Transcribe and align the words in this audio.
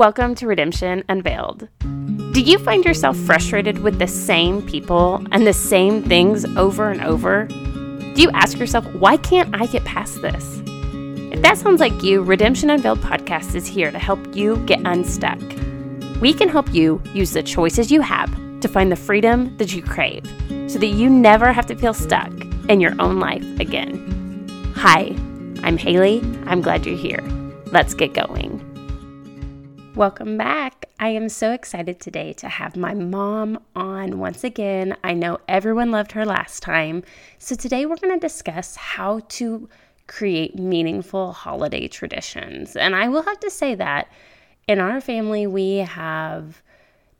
Welcome 0.00 0.34
to 0.36 0.46
Redemption 0.46 1.04
Unveiled. 1.10 1.68
Do 2.32 2.40
you 2.40 2.58
find 2.58 2.86
yourself 2.86 3.18
frustrated 3.18 3.80
with 3.80 3.98
the 3.98 4.06
same 4.06 4.66
people 4.66 5.22
and 5.30 5.46
the 5.46 5.52
same 5.52 6.02
things 6.02 6.46
over 6.56 6.90
and 6.90 7.02
over? 7.02 7.44
Do 7.44 8.22
you 8.22 8.30
ask 8.30 8.58
yourself, 8.58 8.86
why 8.94 9.18
can't 9.18 9.54
I 9.54 9.66
get 9.66 9.84
past 9.84 10.22
this? 10.22 10.62
If 10.64 11.42
that 11.42 11.58
sounds 11.58 11.80
like 11.80 12.02
you, 12.02 12.22
Redemption 12.22 12.70
Unveiled 12.70 13.00
podcast 13.00 13.54
is 13.54 13.66
here 13.66 13.90
to 13.90 13.98
help 13.98 14.34
you 14.34 14.56
get 14.64 14.80
unstuck. 14.86 15.38
We 16.18 16.32
can 16.32 16.48
help 16.48 16.72
you 16.72 17.02
use 17.12 17.34
the 17.34 17.42
choices 17.42 17.92
you 17.92 18.00
have 18.00 18.30
to 18.62 18.68
find 18.68 18.90
the 18.90 18.96
freedom 18.96 19.54
that 19.58 19.74
you 19.74 19.82
crave 19.82 20.24
so 20.66 20.78
that 20.78 20.86
you 20.86 21.10
never 21.10 21.52
have 21.52 21.66
to 21.66 21.76
feel 21.76 21.92
stuck 21.92 22.32
in 22.70 22.80
your 22.80 22.94
own 22.98 23.20
life 23.20 23.44
again. 23.60 24.72
Hi, 24.76 25.14
I'm 25.62 25.76
Haley. 25.76 26.22
I'm 26.46 26.62
glad 26.62 26.86
you're 26.86 26.96
here. 26.96 27.20
Let's 27.66 27.92
get 27.92 28.14
going. 28.14 28.59
Welcome 29.96 30.38
back. 30.38 30.86
I 31.00 31.08
am 31.08 31.28
so 31.28 31.50
excited 31.50 31.98
today 31.98 32.32
to 32.34 32.48
have 32.48 32.76
my 32.76 32.94
mom 32.94 33.58
on 33.74 34.20
once 34.20 34.44
again. 34.44 34.96
I 35.02 35.14
know 35.14 35.40
everyone 35.48 35.90
loved 35.90 36.12
her 36.12 36.24
last 36.24 36.62
time. 36.62 37.02
So 37.38 37.56
today 37.56 37.86
we're 37.86 37.96
going 37.96 38.14
to 38.14 38.20
discuss 38.20 38.76
how 38.76 39.20
to 39.30 39.68
create 40.06 40.56
meaningful 40.56 41.32
holiday 41.32 41.88
traditions. 41.88 42.76
And 42.76 42.94
I 42.94 43.08
will 43.08 43.22
have 43.22 43.40
to 43.40 43.50
say 43.50 43.74
that 43.74 44.08
in 44.68 44.78
our 44.78 45.00
family, 45.00 45.48
we 45.48 45.78
have 45.78 46.62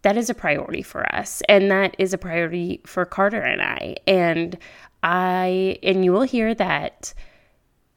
that 0.03 0.17
is 0.17 0.31
a 0.31 0.35
priority 0.35 0.83
for 0.83 1.13
us 1.15 1.43
and 1.49 1.71
that 1.73 1.97
is 1.99 2.15
a 2.15 2.19
priority 2.19 2.81
for 2.87 3.05
Carter 3.05 3.43
and 3.43 3.61
I. 3.61 3.97
And 4.07 4.57
I 5.03 5.77
and 5.83 6.05
you 6.05 6.13
will 6.13 6.23
hear 6.23 6.55
that 6.55 7.15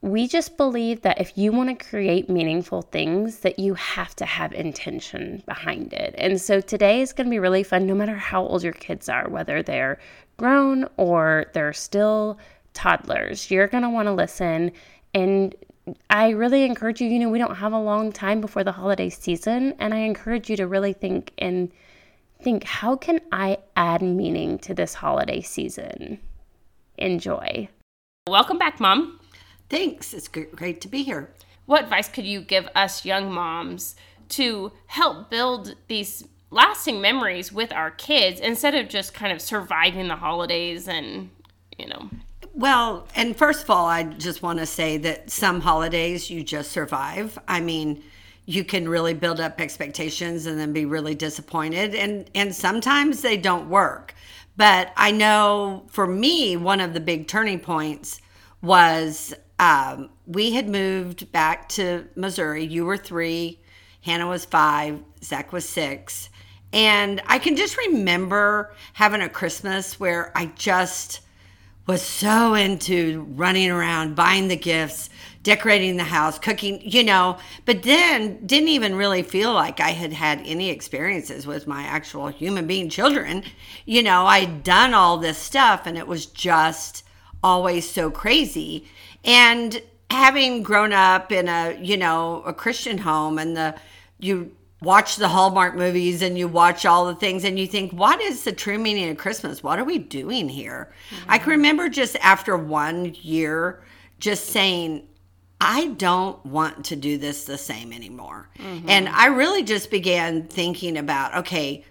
we 0.04 0.28
just 0.28 0.58
believe 0.58 1.00
that 1.00 1.18
if 1.18 1.38
you 1.38 1.50
want 1.50 1.70
to 1.70 1.88
create 1.88 2.28
meaningful 2.28 2.82
things 2.82 3.38
that 3.38 3.58
you 3.58 3.72
have 3.72 4.14
to 4.14 4.26
have 4.26 4.52
intention 4.52 5.42
behind 5.46 5.94
it. 5.94 6.14
And 6.18 6.38
so 6.38 6.60
today 6.60 7.00
is 7.00 7.14
going 7.14 7.26
to 7.26 7.30
be 7.30 7.38
really 7.38 7.62
fun 7.62 7.86
no 7.86 7.94
matter 7.94 8.14
how 8.14 8.42
old 8.42 8.62
your 8.62 8.74
kids 8.74 9.08
are 9.08 9.26
whether 9.30 9.62
they're 9.62 9.98
grown 10.36 10.86
or 10.98 11.46
they're 11.54 11.72
still 11.72 12.38
toddlers 12.74 13.50
you're 13.50 13.66
going 13.66 13.82
to 13.82 13.88
want 13.88 14.06
to 14.06 14.12
listen. 14.12 14.72
And 15.14 15.54
i 16.10 16.30
really 16.30 16.64
encourage 16.64 17.00
you 17.00 17.08
you 17.08 17.18
know 17.18 17.28
we 17.28 17.38
don't 17.38 17.56
have 17.56 17.72
a 17.72 17.78
long 17.78 18.10
time 18.10 18.40
before 18.40 18.64
the 18.64 18.72
holiday 18.72 19.10
season 19.10 19.74
and 19.78 19.92
i 19.92 19.98
encourage 19.98 20.48
you 20.48 20.56
to 20.56 20.66
really 20.66 20.94
think 20.94 21.30
and 21.36 21.70
think 22.40 22.64
how 22.64 22.96
can 22.96 23.20
i 23.32 23.58
add 23.76 24.00
meaning 24.00 24.58
to 24.58 24.74
this 24.74 24.92
holiday 24.94 25.40
season? 25.40 26.18
Enjoy. 26.98 27.68
Welcome 28.28 28.58
back 28.58 28.80
mom 28.80 29.18
Thanks. 29.68 30.14
It's 30.14 30.28
great 30.28 30.80
to 30.80 30.88
be 30.88 31.02
here. 31.02 31.30
What 31.66 31.84
advice 31.84 32.08
could 32.08 32.26
you 32.26 32.40
give 32.40 32.68
us 32.74 33.04
young 33.04 33.32
moms 33.32 33.96
to 34.30 34.72
help 34.86 35.30
build 35.30 35.74
these 35.88 36.24
lasting 36.50 37.00
memories 37.00 37.52
with 37.52 37.72
our 37.72 37.90
kids 37.90 38.40
instead 38.40 38.74
of 38.74 38.88
just 38.88 39.14
kind 39.14 39.32
of 39.32 39.40
surviving 39.40 40.08
the 40.08 40.16
holidays 40.16 40.88
and, 40.88 41.30
you 41.78 41.86
know? 41.86 42.10
Well, 42.52 43.08
and 43.16 43.36
first 43.36 43.64
of 43.64 43.70
all, 43.70 43.86
I 43.86 44.04
just 44.04 44.42
want 44.42 44.60
to 44.60 44.66
say 44.66 44.96
that 44.98 45.30
some 45.30 45.60
holidays 45.60 46.30
you 46.30 46.44
just 46.44 46.70
survive. 46.70 47.38
I 47.48 47.60
mean, 47.60 48.02
you 48.46 48.64
can 48.64 48.88
really 48.88 49.14
build 49.14 49.40
up 49.40 49.60
expectations 49.60 50.46
and 50.46 50.58
then 50.58 50.72
be 50.72 50.84
really 50.84 51.14
disappointed 51.14 51.94
and 51.94 52.30
and 52.34 52.54
sometimes 52.54 53.22
they 53.22 53.36
don't 53.36 53.68
work. 53.68 54.14
But 54.56 54.92
I 54.96 55.10
know 55.10 55.86
for 55.88 56.06
me 56.06 56.56
one 56.56 56.80
of 56.80 56.94
the 56.94 57.00
big 57.00 57.26
turning 57.26 57.58
points 57.58 58.20
was 58.62 59.34
um, 59.58 60.10
we 60.26 60.52
had 60.52 60.68
moved 60.68 61.30
back 61.32 61.68
to 61.70 62.06
Missouri. 62.16 62.64
You 62.64 62.84
were 62.84 62.96
three, 62.96 63.60
Hannah 64.00 64.28
was 64.28 64.44
five, 64.44 65.00
Zach 65.22 65.52
was 65.52 65.68
six. 65.68 66.28
And 66.72 67.22
I 67.26 67.38
can 67.38 67.56
just 67.56 67.76
remember 67.76 68.74
having 68.94 69.20
a 69.20 69.28
Christmas 69.28 70.00
where 70.00 70.32
I 70.36 70.46
just 70.56 71.20
was 71.86 72.02
so 72.02 72.54
into 72.54 73.22
running 73.34 73.70
around, 73.70 74.16
buying 74.16 74.48
the 74.48 74.56
gifts, 74.56 75.10
decorating 75.42 75.98
the 75.98 76.04
house, 76.04 76.38
cooking, 76.38 76.80
you 76.82 77.04
know, 77.04 77.38
but 77.66 77.82
then 77.82 78.44
didn't 78.46 78.70
even 78.70 78.96
really 78.96 79.22
feel 79.22 79.52
like 79.52 79.78
I 79.78 79.90
had 79.90 80.12
had 80.12 80.40
any 80.44 80.70
experiences 80.70 81.46
with 81.46 81.66
my 81.66 81.82
actual 81.82 82.28
human 82.28 82.66
being 82.66 82.88
children. 82.88 83.44
You 83.84 84.02
know, 84.02 84.24
I'd 84.26 84.64
done 84.64 84.94
all 84.94 85.18
this 85.18 85.38
stuff 85.38 85.86
and 85.86 85.98
it 85.98 86.08
was 86.08 86.26
just 86.26 87.04
always 87.42 87.88
so 87.88 88.10
crazy. 88.10 88.88
And 89.24 89.82
having 90.10 90.62
grown 90.62 90.92
up 90.92 91.32
in 91.32 91.48
a, 91.48 91.78
you 91.80 91.96
know, 91.96 92.42
a 92.44 92.52
Christian 92.52 92.98
home 92.98 93.38
and 93.38 93.56
the, 93.56 93.74
you 94.18 94.52
watch 94.80 95.16
the 95.16 95.28
Hallmark 95.28 95.74
movies 95.74 96.22
and 96.22 96.38
you 96.38 96.46
watch 96.46 96.84
all 96.84 97.06
the 97.06 97.14
things 97.14 97.44
and 97.44 97.58
you 97.58 97.66
think, 97.66 97.92
what 97.92 98.20
is 98.20 98.44
the 98.44 98.52
true 98.52 98.78
meaning 98.78 99.08
of 99.10 99.16
Christmas? 99.16 99.62
What 99.62 99.78
are 99.78 99.84
we 99.84 99.98
doing 99.98 100.48
here? 100.48 100.92
Mm-hmm. 101.10 101.30
I 101.30 101.38
can 101.38 101.50
remember 101.50 101.88
just 101.88 102.16
after 102.16 102.56
one 102.56 103.14
year 103.22 103.82
just 104.18 104.46
saying, 104.46 105.06
I 105.60 105.88
don't 105.88 106.44
want 106.44 106.84
to 106.86 106.96
do 106.96 107.16
this 107.16 107.44
the 107.44 107.56
same 107.56 107.92
anymore. 107.92 108.50
Mm-hmm. 108.58 108.88
And 108.88 109.08
I 109.08 109.26
really 109.26 109.62
just 109.62 109.90
began 109.90 110.46
thinking 110.46 110.98
about, 110.98 111.34
okay, 111.38 111.84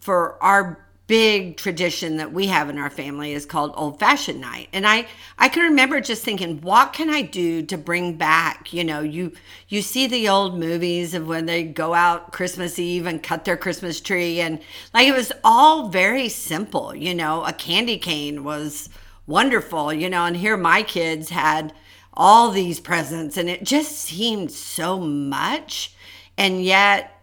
for 0.00 0.42
our 0.42 0.83
big 1.06 1.56
tradition 1.56 2.16
that 2.16 2.32
we 2.32 2.46
have 2.46 2.70
in 2.70 2.78
our 2.78 2.88
family 2.88 3.32
is 3.32 3.44
called 3.44 3.72
old 3.74 3.98
fashioned 3.98 4.40
night. 4.40 4.68
And 4.72 4.86
i 4.86 5.06
i 5.38 5.48
can 5.48 5.64
remember 5.64 6.00
just 6.00 6.22
thinking 6.22 6.60
what 6.62 6.92
can 6.92 7.10
i 7.10 7.22
do 7.22 7.62
to 7.62 7.76
bring 7.76 8.16
back 8.16 8.72
you 8.72 8.84
know 8.84 9.00
you 9.00 9.32
you 9.68 9.82
see 9.82 10.06
the 10.06 10.28
old 10.28 10.58
movies 10.58 11.14
of 11.14 11.26
when 11.26 11.46
they 11.46 11.62
go 11.62 11.94
out 11.94 12.32
christmas 12.32 12.78
eve 12.78 13.06
and 13.06 13.22
cut 13.22 13.44
their 13.44 13.56
christmas 13.56 14.00
tree. 14.00 14.40
And 14.40 14.60
like 14.92 15.06
it 15.06 15.16
was 15.16 15.32
all 15.42 15.88
very 15.88 16.28
simple 16.28 16.94
you 16.94 17.14
know 17.14 17.44
a 17.44 17.52
candy 17.52 17.98
cane 17.98 18.44
was 18.44 18.88
wonderful 19.26 19.92
you 19.92 20.08
know 20.08 20.24
and 20.24 20.36
here 20.36 20.56
my 20.56 20.82
kids 20.82 21.30
had 21.30 21.72
all 22.14 22.50
these 22.50 22.80
presents 22.80 23.36
and 23.36 23.48
it 23.50 23.64
just 23.64 23.92
seemed 23.92 24.50
so 24.52 24.98
much. 24.98 25.94
And 26.36 26.64
yet 26.64 27.13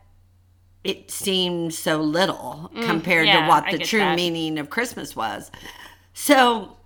it 0.83 1.11
seemed 1.11 1.73
so 1.73 2.01
little 2.01 2.71
mm, 2.73 2.85
compared 2.85 3.27
yeah, 3.27 3.41
to 3.41 3.47
what 3.47 3.65
the 3.71 3.79
true 3.79 3.99
that. 3.99 4.15
meaning 4.15 4.57
of 4.57 4.69
Christmas 4.69 5.15
was. 5.15 5.51
So 6.13 6.77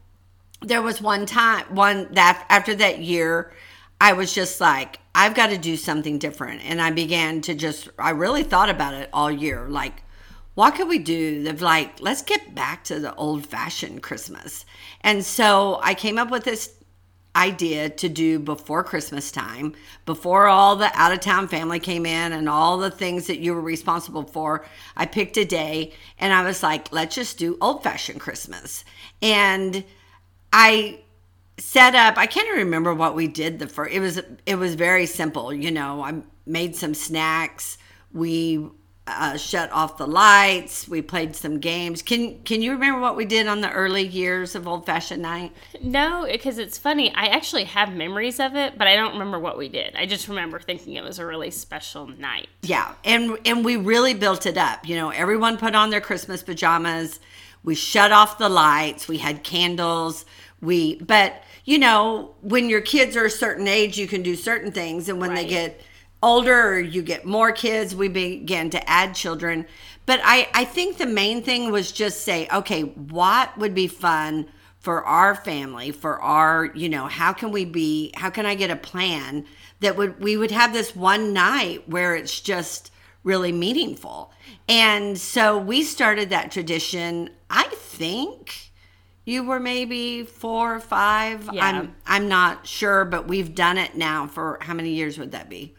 there 0.61 0.81
was 0.81 1.01
one 1.01 1.25
time, 1.25 1.65
one 1.73 2.13
that 2.13 2.45
after 2.49 2.75
that 2.75 2.99
year, 2.99 3.53
I 4.01 4.13
was 4.13 4.33
just 4.33 4.59
like, 4.59 4.99
I've 5.13 5.35
got 5.35 5.47
to 5.47 5.57
do 5.57 5.77
something 5.77 6.19
different. 6.19 6.61
And 6.65 6.81
I 6.81 6.91
began 6.91 7.41
to 7.41 7.55
just, 7.55 7.89
I 7.97 8.09
really 8.09 8.43
thought 8.43 8.69
about 8.69 8.93
it 8.93 9.09
all 9.13 9.31
year. 9.31 9.67
Like, 9.69 10.03
what 10.55 10.75
could 10.75 10.89
we 10.89 10.99
do? 10.99 11.47
Of 11.49 11.61
like, 11.61 12.01
let's 12.01 12.21
get 12.21 12.53
back 12.53 12.83
to 12.85 12.99
the 12.99 13.15
old 13.15 13.45
fashioned 13.45 14.03
Christmas. 14.03 14.65
And 15.01 15.23
so 15.23 15.79
I 15.81 15.93
came 15.93 16.17
up 16.17 16.29
with 16.31 16.43
this 16.43 16.74
idea 17.35 17.89
to 17.89 18.09
do 18.09 18.39
before 18.39 18.83
Christmas 18.83 19.31
time, 19.31 19.75
before 20.05 20.47
all 20.47 20.75
the 20.75 20.89
out 20.93 21.11
of 21.11 21.19
town 21.19 21.47
family 21.47 21.79
came 21.79 22.05
in 22.05 22.31
and 22.33 22.47
all 22.47 22.77
the 22.77 22.91
things 22.91 23.27
that 23.27 23.39
you 23.39 23.53
were 23.53 23.61
responsible 23.61 24.23
for. 24.23 24.65
I 24.95 25.05
picked 25.05 25.37
a 25.37 25.45
day 25.45 25.93
and 26.17 26.33
I 26.33 26.43
was 26.43 26.63
like, 26.63 26.91
let's 26.91 27.15
just 27.15 27.37
do 27.37 27.57
old 27.59 27.83
fashioned 27.83 28.21
Christmas. 28.21 28.85
And 29.21 29.83
I 30.53 30.99
set 31.57 31.95
up, 31.95 32.17
I 32.17 32.25
can't 32.25 32.57
remember 32.57 32.93
what 32.93 33.15
we 33.15 33.27
did 33.27 33.59
the 33.59 33.67
first, 33.67 33.93
it 33.93 33.99
was, 33.99 34.21
it 34.45 34.55
was 34.55 34.75
very 34.75 35.05
simple. 35.05 35.53
You 35.53 35.71
know, 35.71 36.03
I 36.03 36.21
made 36.45 36.75
some 36.75 36.93
snacks. 36.93 37.77
We 38.13 38.69
uh, 39.07 39.37
shut 39.37 39.71
off 39.71 39.97
the 39.97 40.07
lights. 40.07 40.87
We 40.87 41.01
played 41.01 41.35
some 41.35 41.59
games. 41.59 42.01
Can 42.01 42.39
Can 42.43 42.61
you 42.61 42.71
remember 42.71 42.99
what 42.99 43.15
we 43.15 43.25
did 43.25 43.47
on 43.47 43.61
the 43.61 43.71
early 43.71 44.05
years 44.05 44.55
of 44.55 44.67
Old 44.67 44.85
Fashioned 44.85 45.21
Night? 45.21 45.53
No, 45.81 46.27
because 46.29 46.57
it's 46.57 46.77
funny. 46.77 47.13
I 47.13 47.27
actually 47.27 47.65
have 47.65 47.93
memories 47.93 48.39
of 48.39 48.55
it, 48.55 48.77
but 48.77 48.87
I 48.87 48.95
don't 48.95 49.13
remember 49.13 49.37
what 49.37 49.57
we 49.57 49.69
did. 49.69 49.95
I 49.95 50.07
just 50.07 50.27
remember 50.27 50.59
thinking 50.59 50.95
it 50.95 51.03
was 51.03 51.19
a 51.19 51.25
really 51.25 51.51
special 51.51 52.07
night. 52.07 52.47
Yeah, 52.63 52.93
and 53.03 53.37
and 53.45 53.63
we 53.63 53.77
really 53.77 54.15
built 54.15 54.47
it 54.47 54.57
up. 54.57 54.87
You 54.87 54.95
know, 54.95 55.11
everyone 55.11 55.57
put 55.57 55.75
on 55.75 55.91
their 55.91 56.01
Christmas 56.01 56.41
pajamas. 56.41 57.19
We 57.63 57.75
shut 57.75 58.11
off 58.11 58.39
the 58.39 58.49
lights. 58.49 59.07
We 59.07 59.19
had 59.19 59.43
candles. 59.43 60.25
We, 60.61 60.95
but 60.95 61.43
you 61.63 61.77
know, 61.77 62.33
when 62.41 62.69
your 62.69 62.81
kids 62.81 63.15
are 63.15 63.25
a 63.25 63.29
certain 63.29 63.67
age, 63.67 63.99
you 63.99 64.07
can 64.07 64.23
do 64.23 64.35
certain 64.35 64.71
things, 64.71 65.09
and 65.09 65.19
when 65.19 65.29
right. 65.29 65.43
they 65.43 65.47
get 65.47 65.81
older 66.21 66.79
you 66.79 67.01
get 67.01 67.25
more 67.25 67.51
kids, 67.51 67.95
we 67.95 68.07
begin 68.07 68.69
to 68.71 68.89
add 68.89 69.15
children. 69.15 69.65
But 70.05 70.19
I, 70.23 70.47
I 70.53 70.65
think 70.65 70.97
the 70.97 71.05
main 71.05 71.41
thing 71.43 71.71
was 71.71 71.91
just 71.91 72.21
say, 72.21 72.47
okay, 72.53 72.81
what 72.81 73.57
would 73.57 73.73
be 73.73 73.87
fun 73.87 74.47
for 74.79 75.03
our 75.03 75.33
family, 75.33 75.91
for 75.91 76.21
our, 76.21 76.65
you 76.75 76.89
know, 76.89 77.07
how 77.07 77.33
can 77.33 77.51
we 77.51 77.65
be, 77.65 78.11
how 78.15 78.29
can 78.29 78.45
I 78.45 78.53
get 78.55 78.69
a 78.69 78.75
plan 78.75 79.45
that 79.79 79.97
would, 79.97 80.23
we 80.23 80.37
would 80.37 80.51
have 80.51 80.73
this 80.73 80.95
one 80.95 81.33
night 81.33 81.89
where 81.89 82.15
it's 82.15 82.39
just 82.39 82.91
really 83.23 83.51
meaningful. 83.51 84.31
And 84.69 85.17
so 85.17 85.57
we 85.57 85.83
started 85.83 86.29
that 86.29 86.51
tradition, 86.51 87.31
I 87.49 87.67
think 87.69 88.71
you 89.25 89.43
were 89.43 89.59
maybe 89.59 90.23
four 90.23 90.75
or 90.75 90.79
five. 90.79 91.49
Yeah. 91.51 91.65
I'm 91.65 91.95
I'm 92.05 92.27
not 92.27 92.67
sure, 92.67 93.05
but 93.05 93.27
we've 93.27 93.55
done 93.55 93.77
it 93.77 93.95
now 93.95 94.27
for 94.27 94.59
how 94.61 94.73
many 94.75 94.91
years 94.91 95.17
would 95.17 95.31
that 95.31 95.49
be? 95.49 95.74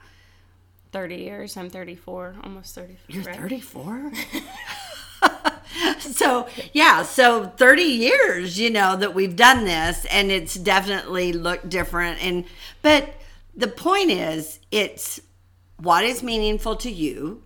30 0.92 1.16
years. 1.16 1.56
I'm 1.56 1.70
34, 1.70 2.36
almost 2.42 2.74
30. 2.74 2.96
You're 3.08 3.24
right? 3.24 3.36
34? 3.36 4.12
so, 6.00 6.48
yeah, 6.72 7.02
so 7.02 7.46
30 7.46 7.82
years, 7.82 8.58
you 8.58 8.70
know, 8.70 8.96
that 8.96 9.14
we've 9.14 9.36
done 9.36 9.64
this 9.64 10.04
and 10.06 10.30
it's 10.30 10.54
definitely 10.54 11.32
looked 11.32 11.68
different 11.68 12.22
and 12.22 12.44
but 12.82 13.14
the 13.54 13.68
point 13.68 14.10
is 14.10 14.60
it's 14.70 15.20
what 15.78 16.04
is 16.04 16.22
meaningful 16.22 16.76
to 16.76 16.90
you? 16.90 17.42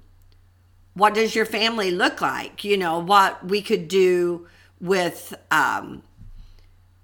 What 0.95 1.15
does 1.15 1.35
your 1.35 1.47
family 1.47 1.91
look 1.91 2.21
like? 2.21 2.65
You 2.65 2.77
know, 2.77 2.99
what 2.99 3.47
we 3.47 3.63
could 3.63 3.89
do 3.89 4.47
with 4.81 5.35
um 5.51 6.03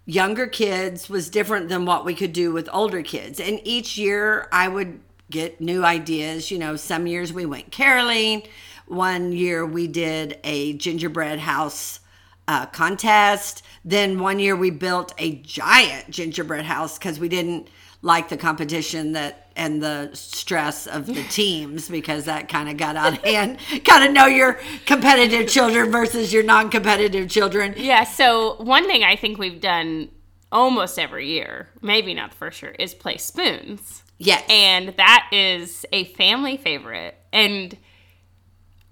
younger 0.06 0.46
kids 0.46 1.10
was 1.10 1.28
different 1.28 1.68
than 1.68 1.84
what 1.84 2.04
we 2.04 2.14
could 2.14 2.32
do 2.32 2.52
with 2.52 2.68
older 2.72 3.02
kids. 3.02 3.40
And 3.40 3.60
each 3.64 3.98
year 3.98 4.48
I 4.52 4.68
would 4.68 5.00
get 5.30 5.60
new 5.60 5.84
ideas. 5.84 6.50
You 6.50 6.58
know, 6.58 6.76
some 6.76 7.06
years 7.06 7.32
we 7.32 7.46
went 7.46 7.70
caroling. 7.70 8.42
One 8.86 9.32
year 9.32 9.66
we 9.66 9.86
did 9.86 10.38
a 10.44 10.74
gingerbread 10.74 11.40
house 11.40 12.00
uh, 12.48 12.66
contest. 12.66 13.62
Then 13.84 14.20
one 14.20 14.38
year 14.38 14.54
we 14.54 14.70
built 14.70 15.12
a 15.18 15.36
giant 15.36 16.10
gingerbread 16.10 16.64
house 16.64 16.98
because 16.98 17.18
we 17.18 17.28
didn't 17.28 17.68
like 18.02 18.28
the 18.28 18.36
competition 18.36 19.12
that 19.12 19.50
and 19.56 19.82
the 19.82 20.10
stress 20.12 20.86
of 20.86 21.06
the 21.06 21.22
teams 21.30 21.88
because 21.88 22.26
that 22.26 22.48
kind 22.48 22.68
of 22.68 22.76
got 22.76 22.94
out 22.94 23.14
of 23.14 23.24
hand. 23.24 23.58
kind 23.84 24.04
of 24.04 24.12
know 24.12 24.26
your 24.26 24.60
competitive 24.84 25.48
children 25.48 25.90
versus 25.90 26.32
your 26.32 26.42
non-competitive 26.42 27.28
children. 27.28 27.74
Yeah. 27.76 28.04
So 28.04 28.56
one 28.62 28.86
thing 28.86 29.02
I 29.02 29.16
think 29.16 29.38
we've 29.38 29.60
done 29.60 30.10
almost 30.56 30.98
every 30.98 31.28
year, 31.28 31.68
maybe 31.82 32.14
not 32.14 32.30
the 32.30 32.36
first 32.36 32.62
year, 32.62 32.74
is 32.78 32.94
play 32.94 33.18
spoons. 33.18 34.02
Yes. 34.16 34.42
And 34.48 34.96
that 34.96 35.28
is 35.30 35.84
a 35.92 36.04
family 36.04 36.56
favorite. 36.56 37.14
And 37.30 37.76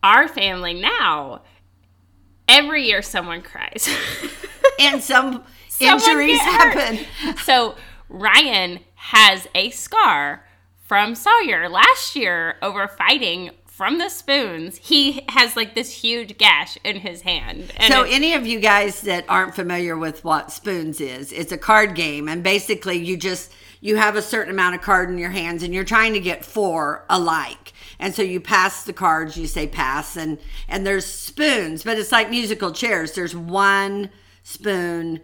our 0.03 0.29
family 0.29 0.75
now, 0.75 1.41
every 2.47 2.85
year 2.85 3.01
someone 3.01 3.41
cries. 3.41 3.89
and 4.79 5.03
some 5.03 5.43
injuries 5.81 6.39
happen. 6.39 7.07
so 7.43 7.77
Ryan 8.11 8.81
has 8.97 9.49
a 9.55 9.71
scar 9.71 10.45
from 10.87 11.15
Sawyer 11.15 11.71
last 11.71 12.15
year 12.15 12.57
over 12.61 12.87
fighting 12.87 13.53
from 13.77 13.99
the 13.99 14.09
spoons. 14.09 14.77
He 14.79 15.25
has 15.31 15.57
like 15.57 15.75
this 15.75 15.91
huge 15.91 16.39
gash 16.39 16.79
in 16.85 16.97
his 17.01 17.23
hand. 17.23 17.73
And 17.77 17.93
So, 17.93 18.03
any 18.05 18.35
of 18.35 18.47
you 18.47 18.61
guys 18.61 19.01
that 19.03 19.25
aren't 19.29 19.55
familiar 19.55 19.97
with 19.97 20.25
what 20.25 20.53
spoons 20.53 21.01
is, 21.01 21.33
it's 21.33 21.51
a 21.53 21.59
card 21.59 21.95
game, 21.95 22.29
and 22.29 22.43
basically, 22.43 22.97
you 22.97 23.17
just 23.17 23.53
you 23.81 23.97
have 23.97 24.17
a 24.17 24.23
certain 24.23 24.53
amount 24.53 24.75
of 24.77 24.81
card 24.81 25.11
in 25.11 25.19
your 25.19 25.31
hands, 25.31 25.63
and 25.63 25.75
you're 25.75 25.85
trying 25.85 26.13
to 26.15 26.21
get 26.21 26.45
four 26.45 27.05
alike. 27.11 27.73
And 27.99 28.15
so 28.15 28.23
you 28.23 28.41
pass 28.41 28.85
the 28.85 28.93
cards, 28.93 29.37
you 29.37 29.47
say 29.47 29.67
pass, 29.67 30.17
and 30.17 30.39
and 30.69 30.87
there's 30.87 31.05
spoons, 31.07 31.83
but 31.83 31.99
it's 31.99 32.13
like 32.13 32.31
musical 32.31 32.71
chairs. 32.73 33.13
There's 33.13 33.35
one 33.37 34.11
spoon 34.43 35.21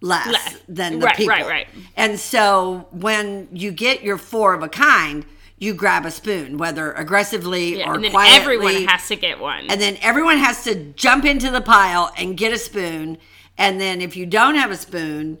less 0.00 0.26
Less. 0.28 0.56
than 0.68 0.98
the 1.00 1.06
Right, 1.06 1.16
people. 1.16 1.30
right, 1.30 1.46
right. 1.46 1.66
And 1.96 2.20
so 2.20 2.86
when 2.92 3.48
you 3.52 3.72
get 3.72 4.02
your 4.02 4.16
four 4.16 4.54
of 4.54 4.62
a 4.62 4.68
kind, 4.68 5.24
you 5.58 5.74
grab 5.74 6.06
a 6.06 6.10
spoon, 6.10 6.56
whether 6.56 6.92
aggressively 6.92 7.78
yeah, 7.78 7.88
or 7.90 7.94
and 7.94 8.04
then 8.04 8.10
quietly. 8.12 8.36
everyone 8.36 8.74
has 8.86 9.08
to 9.08 9.16
get 9.16 9.40
one. 9.40 9.66
And 9.68 9.80
then 9.80 9.98
everyone 10.02 10.38
has 10.38 10.64
to 10.64 10.74
jump 10.92 11.24
into 11.24 11.50
the 11.50 11.60
pile 11.60 12.12
and 12.16 12.36
get 12.36 12.52
a 12.52 12.58
spoon. 12.58 13.18
And 13.56 13.80
then 13.80 14.00
if 14.00 14.16
you 14.16 14.24
don't 14.24 14.54
have 14.54 14.70
a 14.70 14.76
spoon, 14.76 15.38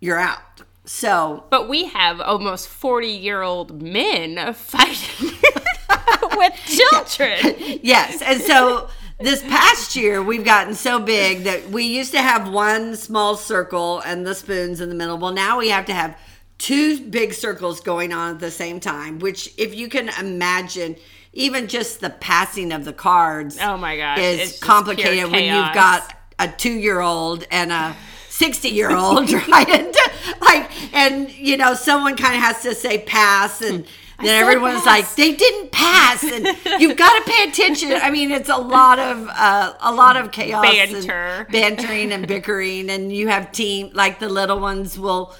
you're 0.00 0.18
out. 0.18 0.40
So 0.84 1.44
But 1.50 1.68
we 1.68 1.86
have 1.86 2.20
almost 2.20 2.68
40 2.68 3.08
year 3.08 3.42
old 3.42 3.82
men 3.82 4.54
fighting 4.54 5.32
with 6.36 6.54
children. 6.66 7.78
yes, 7.82 8.22
and 8.22 8.40
so 8.40 8.88
this 9.20 9.42
past 9.42 9.96
year 9.96 10.22
we've 10.22 10.44
gotten 10.44 10.74
so 10.74 10.98
big 10.98 11.44
that 11.44 11.70
we 11.70 11.84
used 11.84 12.12
to 12.12 12.22
have 12.22 12.50
one 12.50 12.96
small 12.96 13.36
circle 13.36 14.00
and 14.00 14.26
the 14.26 14.34
spoons 14.34 14.80
in 14.80 14.88
the 14.88 14.94
middle. 14.94 15.18
Well, 15.18 15.32
now 15.32 15.58
we 15.58 15.68
have 15.70 15.84
to 15.86 15.94
have 15.94 16.16
two 16.58 17.00
big 17.00 17.32
circles 17.32 17.80
going 17.80 18.12
on 18.12 18.34
at 18.34 18.40
the 18.40 18.50
same 18.50 18.80
time. 18.80 19.18
Which, 19.18 19.54
if 19.56 19.74
you 19.74 19.88
can 19.88 20.10
imagine, 20.20 20.96
even 21.32 21.68
just 21.68 22.00
the 22.00 22.10
passing 22.10 22.72
of 22.72 22.84
the 22.84 22.92
cards, 22.92 23.58
Oh 23.60 23.76
my 23.76 23.96
gosh, 23.96 24.18
it's 24.18 24.54
is 24.54 24.60
complicated 24.60 25.30
when 25.30 25.44
you've 25.44 25.74
got 25.74 26.14
a 26.38 26.48
two-year-old 26.48 27.44
and 27.50 27.72
a 27.72 27.96
60 28.28 28.68
year 28.68 28.94
old 28.94 29.32
right 29.48 29.68
and, 29.68 29.96
like 30.40 30.94
and 30.94 31.28
you 31.32 31.56
know 31.56 31.74
someone 31.74 32.16
kind 32.16 32.36
of 32.36 32.40
has 32.40 32.62
to 32.62 32.72
say 32.72 32.98
pass 32.98 33.60
and 33.60 33.84
then 34.20 34.40
everyone's 34.40 34.82
pass. 34.82 34.86
like 34.86 35.14
they 35.16 35.34
didn't 35.34 35.72
pass 35.72 36.22
and 36.22 36.46
you've 36.80 36.96
got 36.96 37.24
to 37.24 37.28
pay 37.28 37.48
attention 37.48 37.90
i 37.94 38.12
mean 38.12 38.30
it's 38.30 38.48
a 38.48 38.56
lot 38.56 39.00
of 39.00 39.28
uh, 39.30 39.72
a 39.80 39.92
lot 39.92 40.16
of 40.16 40.30
chaos 40.30 40.64
and 40.64 40.92
Banter. 40.92 41.48
bantering 41.50 42.12
and 42.12 42.28
bickering 42.28 42.88
and 42.90 43.12
you 43.12 43.26
have 43.26 43.50
team 43.50 43.90
like 43.92 44.20
the 44.20 44.28
little 44.28 44.60
ones 44.60 44.96
will 44.96 45.34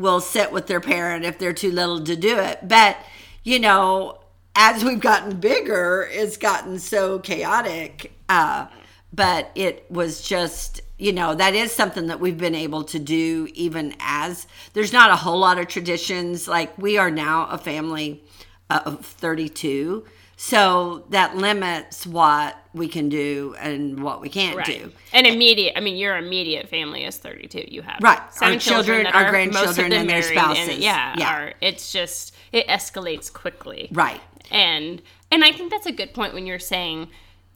will 0.00 0.20
sit 0.20 0.50
with 0.52 0.66
their 0.66 0.80
parent 0.80 1.24
if 1.24 1.38
they're 1.38 1.52
too 1.52 1.70
little 1.70 2.02
to 2.04 2.16
do 2.16 2.38
it. 2.38 2.66
But 2.66 2.96
you 3.44 3.58
know 3.58 4.18
as 4.54 4.84
we've 4.84 5.00
gotten 5.00 5.38
bigger 5.38 6.08
it's 6.10 6.36
gotten 6.36 6.78
so 6.78 7.18
chaotic 7.18 8.12
uh 8.28 8.66
but 9.12 9.50
it 9.54 9.86
was 9.90 10.22
just 10.22 10.80
you 10.98 11.12
know 11.12 11.34
that 11.34 11.54
is 11.54 11.72
something 11.72 12.06
that 12.08 12.20
we've 12.20 12.38
been 12.38 12.54
able 12.54 12.84
to 12.84 12.98
do 12.98 13.48
even 13.54 13.94
as 14.00 14.46
there's 14.72 14.92
not 14.92 15.10
a 15.10 15.16
whole 15.16 15.38
lot 15.38 15.58
of 15.58 15.66
traditions. 15.66 16.46
Like 16.46 16.76
we 16.78 16.98
are 16.98 17.10
now 17.10 17.46
a 17.46 17.58
family 17.58 18.22
of 18.68 19.04
32 19.04 20.04
so 20.42 21.04
that 21.10 21.36
limits 21.36 22.06
what 22.06 22.56
we 22.72 22.88
can 22.88 23.10
do 23.10 23.54
and 23.60 24.02
what 24.02 24.22
we 24.22 24.30
can't 24.30 24.56
Right. 24.56 24.64
do 24.66 24.90
And 25.12 25.26
immediate, 25.26 25.76
I 25.76 25.80
mean, 25.80 25.98
your 25.98 26.16
immediate 26.16 26.66
family 26.70 27.04
is 27.04 27.18
32. 27.18 27.66
You 27.68 27.82
have 27.82 27.98
Right. 28.00 28.18
seven 28.32 28.54
Our 28.54 28.58
children, 28.58 29.02
that 29.02 29.14
our 29.14 29.26
are- 29.26 29.30
grandchildren, 29.30 29.92
and 29.92 30.08
their 30.08 30.22
spouses. 30.22 30.78
yeah, 30.78 31.14
Yeah. 31.18 31.30
Are, 31.34 31.54
it's 31.60 31.92
just, 31.92 32.34
it 32.52 32.66
escalates 32.68 33.30
quickly. 33.30 33.90
right 33.92 34.22
And, 34.50 35.02
and 35.30 35.44
I 35.44 35.52
think 35.52 35.70
that's 35.70 35.84
a 35.84 35.92
good 35.92 36.14
point 36.14 36.32
when 36.32 36.46
you're 36.46 36.58
saying, 36.58 37.10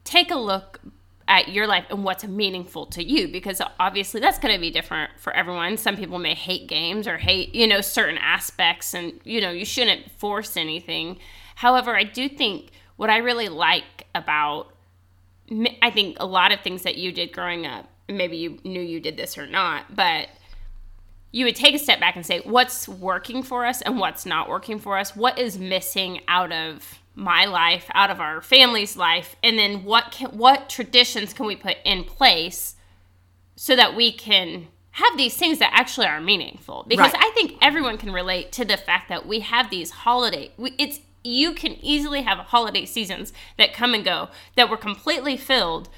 take 0.04 0.30
a 0.30 0.36
look 0.36 0.80
at 1.26 1.48
your 1.48 1.66
life 1.66 1.86
and 1.88 2.04
what's 2.04 2.22
meaningful 2.24 2.84
to 2.84 3.02
you 3.02 3.28
because 3.28 3.62
obviously 3.80 4.20
that's 4.20 4.38
going 4.38 4.52
to 4.54 4.60
be 4.60 4.70
different 4.70 5.10
for 5.18 5.32
everyone 5.32 5.78
some 5.78 5.96
people 5.96 6.18
may 6.18 6.34
hate 6.34 6.66
games 6.66 7.08
or 7.08 7.16
hate 7.16 7.54
you 7.54 7.66
know 7.66 7.80
certain 7.80 8.18
aspects 8.18 8.92
and 8.92 9.18
you 9.24 9.40
know 9.40 9.50
you 9.50 9.64
shouldn't 9.64 10.10
force 10.18 10.54
anything 10.54 11.16
however 11.54 11.96
i 11.96 12.04
do 12.04 12.28
think 12.28 12.68
what 12.96 13.10
i 13.10 13.18
really 13.18 13.48
like 13.48 14.06
about 14.14 14.68
I 15.82 15.90
think 15.90 16.16
a 16.20 16.26
lot 16.26 16.52
of 16.52 16.60
things 16.60 16.84
that 16.84 16.96
you 16.96 17.12
did 17.12 17.30
growing 17.32 17.66
up 17.66 17.86
maybe 18.08 18.38
you 18.38 18.58
knew 18.64 18.80
you 18.80 18.98
did 18.98 19.18
this 19.18 19.36
or 19.36 19.46
not 19.46 19.94
but 19.94 20.28
you 21.34 21.44
would 21.46 21.56
take 21.56 21.74
a 21.74 21.80
step 21.80 21.98
back 21.98 22.14
and 22.14 22.24
say 22.24 22.40
what's 22.44 22.88
working 22.88 23.42
for 23.42 23.66
us 23.66 23.82
and 23.82 23.98
what's 23.98 24.24
not 24.24 24.48
working 24.48 24.78
for 24.78 24.96
us? 24.96 25.16
What 25.16 25.36
is 25.36 25.58
missing 25.58 26.20
out 26.28 26.52
of 26.52 27.00
my 27.16 27.44
life 27.46 27.86
out 27.92 28.08
of 28.08 28.20
our 28.20 28.40
family's 28.40 28.96
life? 28.96 29.34
And 29.42 29.58
then 29.58 29.82
what 29.82 30.12
can 30.12 30.30
what 30.38 30.70
traditions 30.70 31.32
can 31.32 31.46
we 31.46 31.56
put 31.56 31.76
in 31.84 32.04
place 32.04 32.76
so 33.56 33.74
that 33.74 33.96
we 33.96 34.12
can 34.12 34.68
have 34.92 35.16
these 35.16 35.36
things 35.36 35.58
that 35.58 35.72
actually 35.74 36.06
are 36.06 36.20
meaningful? 36.20 36.86
Because 36.86 37.12
Right. 37.12 37.24
i 37.24 37.30
think 37.34 37.58
everyone 37.60 37.98
can 37.98 38.12
relate 38.12 38.52
to 38.52 38.64
the 38.64 38.76
fact 38.76 39.08
that 39.08 39.26
we 39.26 39.40
have 39.40 39.70
these 39.70 39.90
holiday 39.90 40.52
we, 40.56 40.72
it's 40.78 41.00
you 41.24 41.52
can 41.54 41.72
easily 41.82 42.22
have 42.22 42.38
holiday 42.38 42.84
seasons 42.84 43.32
that 43.56 43.72
come 43.72 43.94
and 43.94 44.04
go 44.04 44.28
that 44.56 44.68
were 44.68 44.76
completely 44.76 45.36
filled 45.36 45.88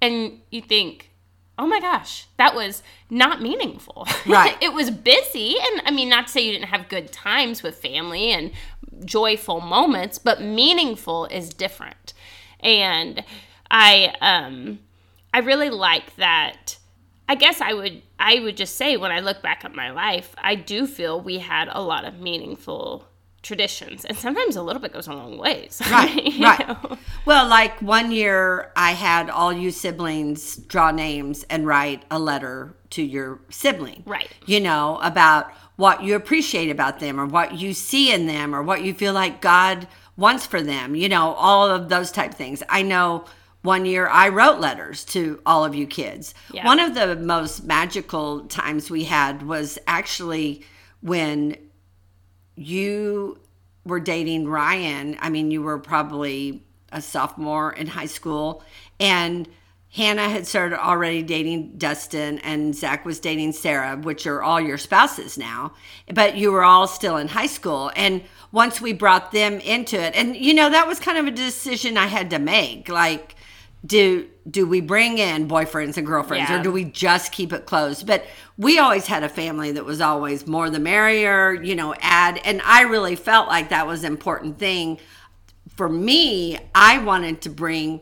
and 0.00 0.40
you 0.50 0.62
think 0.62 1.10
oh 1.58 1.66
my 1.66 1.80
gosh 1.80 2.26
that 2.36 2.54
was 2.54 2.82
not 3.10 3.42
meaningful. 3.42 4.06
Right. 4.26 4.56
it 4.62 4.72
was 4.72 4.90
busy 4.90 5.56
and 5.60 5.82
i 5.84 5.90
mean 5.90 6.08
not 6.08 6.26
to 6.26 6.32
say 6.32 6.40
you 6.42 6.52
didn't 6.52 6.68
have 6.68 6.88
good 6.88 7.12
times 7.12 7.62
with 7.62 7.76
family 7.76 8.30
and 8.30 8.52
joyful 9.04 9.60
moments 9.60 10.18
but 10.18 10.40
meaningful 10.40 11.26
is 11.26 11.50
different. 11.50 12.14
And 12.60 13.24
i 13.70 14.14
um 14.20 14.78
i 15.34 15.38
really 15.40 15.70
like 15.70 16.14
that. 16.16 16.78
I 17.28 17.34
guess 17.34 17.60
i 17.60 17.72
would 17.72 18.02
i 18.18 18.38
would 18.40 18.56
just 18.56 18.76
say 18.76 18.96
when 18.96 19.10
i 19.12 19.20
look 19.20 19.42
back 19.42 19.64
at 19.64 19.74
my 19.74 19.90
life 19.90 20.34
i 20.38 20.54
do 20.54 20.86
feel 20.86 21.20
we 21.20 21.38
had 21.38 21.68
a 21.70 21.82
lot 21.82 22.04
of 22.04 22.20
meaningful 22.20 23.06
traditions 23.48 24.04
and 24.04 24.16
sometimes 24.18 24.56
a 24.56 24.62
little 24.62 24.80
bit 24.80 24.92
goes 24.92 25.06
a 25.06 25.12
long 25.14 25.38
ways 25.38 25.80
Right, 25.90 26.34
right. 26.38 26.68
know? 26.68 26.98
Well, 27.24 27.48
like 27.48 27.80
one 27.80 28.12
year 28.12 28.70
I 28.76 28.92
had 28.92 29.30
all 29.30 29.54
you 29.54 29.70
siblings 29.70 30.56
draw 30.56 30.90
names 30.90 31.44
and 31.48 31.66
write 31.66 32.02
a 32.10 32.18
letter 32.18 32.76
to 32.90 33.02
your 33.02 33.40
sibling. 33.48 34.02
Right. 34.04 34.28
You 34.44 34.60
know, 34.60 34.98
about 35.02 35.50
what 35.76 36.02
you 36.02 36.14
appreciate 36.14 36.68
about 36.68 37.00
them 37.00 37.18
or 37.18 37.24
what 37.24 37.54
you 37.54 37.72
see 37.72 38.12
in 38.12 38.26
them 38.26 38.54
or 38.54 38.62
what 38.62 38.82
you 38.82 38.92
feel 38.92 39.14
like 39.14 39.40
God 39.40 39.88
wants 40.18 40.44
for 40.44 40.62
them, 40.62 40.94
you 40.94 41.08
know, 41.08 41.32
all 41.32 41.70
of 41.70 41.88
those 41.88 42.12
type 42.12 42.34
things. 42.34 42.62
I 42.68 42.82
know 42.82 43.24
one 43.62 43.86
year 43.86 44.08
I 44.08 44.28
wrote 44.28 44.60
letters 44.60 45.06
to 45.06 45.40
all 45.46 45.64
of 45.64 45.74
you 45.74 45.86
kids. 45.86 46.34
Yeah. 46.52 46.66
One 46.66 46.80
of 46.80 46.94
the 46.94 47.16
most 47.16 47.64
magical 47.64 48.44
times 48.44 48.90
we 48.90 49.04
had 49.04 49.42
was 49.42 49.78
actually 49.86 50.64
when 51.00 51.56
you 52.58 53.38
were 53.84 54.00
dating 54.00 54.48
Ryan, 54.48 55.16
I 55.20 55.30
mean, 55.30 55.50
you 55.50 55.62
were 55.62 55.78
probably 55.78 56.62
a 56.92 57.00
sophomore 57.00 57.72
in 57.72 57.86
high 57.86 58.06
school, 58.06 58.62
and 58.98 59.48
Hannah 59.90 60.28
had 60.28 60.46
started 60.46 60.78
already 60.78 61.22
dating 61.22 61.78
Dustin, 61.78 62.38
and 62.40 62.74
Zach 62.74 63.06
was 63.06 63.20
dating 63.20 63.52
Sarah, 63.52 63.96
which 63.96 64.26
are 64.26 64.42
all 64.42 64.60
your 64.60 64.76
spouses 64.76 65.38
now, 65.38 65.72
but 66.12 66.36
you 66.36 66.52
were 66.52 66.64
all 66.64 66.86
still 66.86 67.16
in 67.16 67.28
high 67.28 67.46
school. 67.46 67.90
And 67.96 68.22
once 68.52 68.80
we 68.80 68.92
brought 68.92 69.32
them 69.32 69.60
into 69.60 69.98
it, 69.98 70.14
and 70.14 70.36
you 70.36 70.52
know, 70.52 70.68
that 70.68 70.86
was 70.86 71.00
kind 71.00 71.16
of 71.16 71.26
a 71.26 71.30
decision 71.30 71.96
I 71.96 72.06
had 72.06 72.30
to 72.30 72.38
make. 72.38 72.88
Like, 72.88 73.34
do 73.86 74.26
do 74.50 74.66
we 74.66 74.80
bring 74.80 75.18
in 75.18 75.46
boyfriends 75.46 75.96
and 75.96 76.06
girlfriends 76.06 76.50
Yeah. 76.50 76.58
or 76.60 76.62
do 76.62 76.72
we 76.72 76.84
just 76.84 77.30
keep 77.32 77.52
it 77.52 77.64
closed 77.64 78.06
but 78.06 78.24
we 78.56 78.78
always 78.78 79.06
had 79.06 79.22
a 79.22 79.28
family 79.28 79.72
that 79.72 79.84
was 79.84 80.00
always 80.00 80.46
more 80.46 80.68
the 80.68 80.80
merrier 80.80 81.52
you 81.52 81.76
know 81.76 81.94
add 82.00 82.40
and 82.44 82.60
i 82.64 82.82
really 82.82 83.14
felt 83.14 83.46
like 83.46 83.68
that 83.68 83.86
was 83.86 84.02
an 84.02 84.12
important 84.12 84.58
thing 84.58 84.98
for 85.76 85.88
me 85.88 86.58
i 86.74 86.98
wanted 86.98 87.40
to 87.42 87.50
bring 87.50 88.00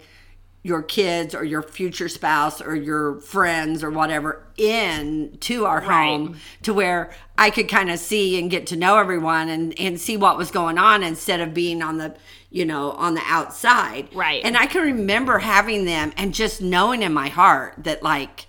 your 0.66 0.82
kids 0.82 1.35
or 1.35 1.44
your 1.44 1.62
future 1.62 2.08
spouse 2.08 2.61
or 2.61 2.75
your 2.75 3.20
friends 3.20 3.85
or 3.85 3.90
whatever 3.90 4.42
in 4.56 5.37
to 5.40 5.64
our 5.64 5.80
Right. 5.80 5.87
home 6.08 6.37
to 6.62 6.75
where 6.75 7.12
I 7.38 7.50
could 7.50 7.68
kind 7.68 7.90
of 7.90 7.99
see 8.00 8.38
and 8.38 8.50
get 8.50 8.66
to 8.68 8.76
know 8.76 8.99
everyone 8.99 9.49
and 9.49 9.78
and 9.78 10.00
see 10.00 10.16
what 10.16 10.37
was 10.37 10.50
going 10.50 10.76
on 10.78 11.02
instead 11.02 11.40
of 11.40 11.54
being 11.54 11.82
on 11.82 11.99
the 11.99 12.16
you 12.50 12.64
know 12.64 12.92
on 12.92 13.14
the 13.14 13.23
outside 13.26 14.08
Right. 14.14 14.42
and 14.44 14.56
I 14.56 14.66
can 14.66 14.82
remember 14.82 15.38
having 15.38 15.85
them 15.85 16.12
and 16.16 16.35
just 16.35 16.61
knowing 16.61 17.02
in 17.02 17.12
my 17.12 17.28
heart 17.28 17.75
that 17.78 18.02
like 18.02 18.46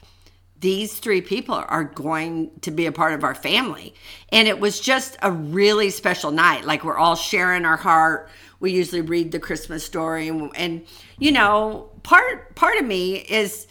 these 0.60 0.98
three 0.98 1.22
people 1.22 1.54
are 1.56 1.84
going 1.84 2.52
to 2.62 2.72
be 2.72 2.86
a 2.88 2.92
part 2.92 3.14
of 3.14 3.24
our 3.24 3.36
family. 3.36 3.94
And 4.30 4.48
it 4.48 4.60
was 4.60 4.80
just 4.80 5.16
a 5.22 5.32
really 5.32 5.90
special 5.90 6.32
night. 6.32 6.66
Like 6.66 6.84
we're 6.84 6.98
all 6.98 7.16
sharing 7.16 7.64
our 7.66 7.78
heart. 7.78 8.30
We 8.60 8.72
usually 8.72 9.02
read 9.02 9.32
the 9.32 9.40
Christmas 9.40 9.86
story 9.86 10.28
and, 10.28 10.52
and 10.56 10.86
you 11.20 11.32
know, 11.32 11.92
part 12.04 12.56
part 12.56 12.78
of 12.80 12.86
me 12.86 13.18
is 13.18 13.68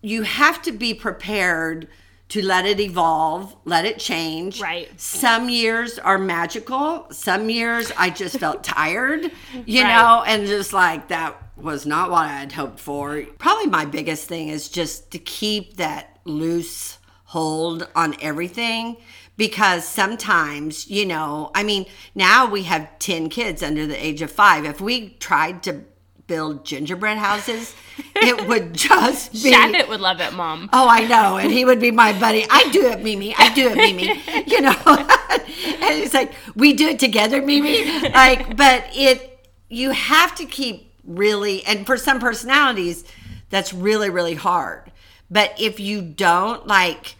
you 0.00 0.22
have 0.22 0.62
to 0.62 0.72
be 0.72 0.94
prepared 0.94 1.88
to 2.28 2.44
let 2.44 2.66
it 2.66 2.80
evolve, 2.80 3.54
let 3.64 3.84
it 3.84 3.98
change. 3.98 4.60
Right. 4.60 4.88
Some 5.00 5.48
years 5.48 5.98
are 5.98 6.18
magical. 6.18 7.06
Some 7.12 7.50
years 7.50 7.92
I 7.96 8.10
just 8.10 8.38
felt 8.38 8.64
tired, 8.64 9.30
you 9.64 9.82
Right. 9.82 9.88
know, 9.94 10.24
and 10.26 10.46
just 10.46 10.72
like 10.72 11.08
that 11.08 11.45
was 11.56 11.86
not 11.86 12.10
what 12.10 12.26
I 12.26 12.32
had 12.32 12.52
hoped 12.52 12.80
for. 12.80 13.22
Probably 13.38 13.66
my 13.66 13.84
biggest 13.84 14.28
thing 14.28 14.48
is 14.48 14.68
just 14.68 15.10
to 15.12 15.18
keep 15.18 15.76
that 15.76 16.18
loose 16.24 16.98
hold 17.24 17.88
on 17.94 18.14
everything 18.20 18.96
because 19.36 19.86
sometimes, 19.86 20.88
you 20.88 21.04
know, 21.04 21.50
I 21.54 21.62
mean, 21.62 21.86
now 22.14 22.46
we 22.48 22.64
have 22.64 22.98
10 22.98 23.28
kids 23.28 23.62
under 23.62 23.86
the 23.86 24.04
age 24.04 24.22
of 24.22 24.30
five. 24.30 24.64
If 24.64 24.80
we 24.80 25.10
tried 25.20 25.62
to 25.64 25.82
build 26.26 26.64
gingerbread 26.64 27.18
houses, 27.18 27.74
it 28.16 28.46
would 28.48 28.74
just 28.74 29.32
be. 29.32 29.52
Shabbat 29.52 29.88
would 29.88 30.00
love 30.00 30.20
it, 30.20 30.32
Mom. 30.32 30.68
Oh, 30.72 30.88
I 30.88 31.06
know. 31.06 31.36
And 31.36 31.50
he 31.50 31.64
would 31.64 31.80
be 31.80 31.90
my 31.90 32.18
buddy. 32.18 32.46
I 32.50 32.68
do 32.70 32.86
it, 32.86 33.02
Mimi. 33.02 33.34
I 33.36 33.52
do 33.54 33.68
it, 33.68 33.76
Mimi. 33.76 34.22
You 34.46 34.60
know? 34.60 34.74
and 34.86 36.02
it's 36.02 36.14
like, 36.14 36.32
we 36.54 36.72
do 36.72 36.88
it 36.88 36.98
together, 36.98 37.42
Mimi. 37.42 38.08
Like, 38.10 38.56
but 38.56 38.84
it, 38.92 39.48
you 39.68 39.90
have 39.90 40.34
to 40.36 40.46
keep 40.46 40.85
really, 41.06 41.64
and 41.64 41.86
for 41.86 41.96
some 41.96 42.20
personalities, 42.20 43.04
that's 43.50 43.72
really, 43.72 44.10
really 44.10 44.34
hard. 44.34 44.90
But 45.30 45.54
if 45.58 45.80
you 45.80 46.02
don't, 46.02 46.66
like, 46.66 47.16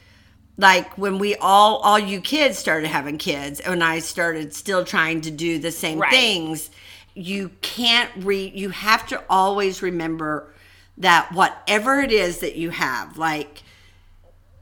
like 0.59 0.97
when 0.97 1.19
we 1.19 1.37
all, 1.37 1.79
all 1.79 1.99
you 1.99 2.21
kids 2.21 2.59
started 2.59 2.89
having 2.89 3.19
kids, 3.19 3.61
and 3.61 3.83
I 3.83 3.99
started 3.99 4.55
still 4.55 4.85
trying 4.85 5.21
to 5.23 5.31
do 5.31 5.59
the 5.59 5.73
same 5.73 5.99
Right. 5.99 6.11
things, 6.11 6.71
you 7.15 7.51
can't 7.63 8.11
re, 8.17 8.53
you 8.55 8.71
have 8.71 9.07
to 9.09 9.23
always 9.29 9.83
remember 9.83 10.53
that 10.99 11.33
whatever 11.33 12.01
it 12.01 12.13
is 12.13 12.39
that 12.39 12.57
you 12.57 12.71
have, 12.71 13.19
like, 13.19 13.63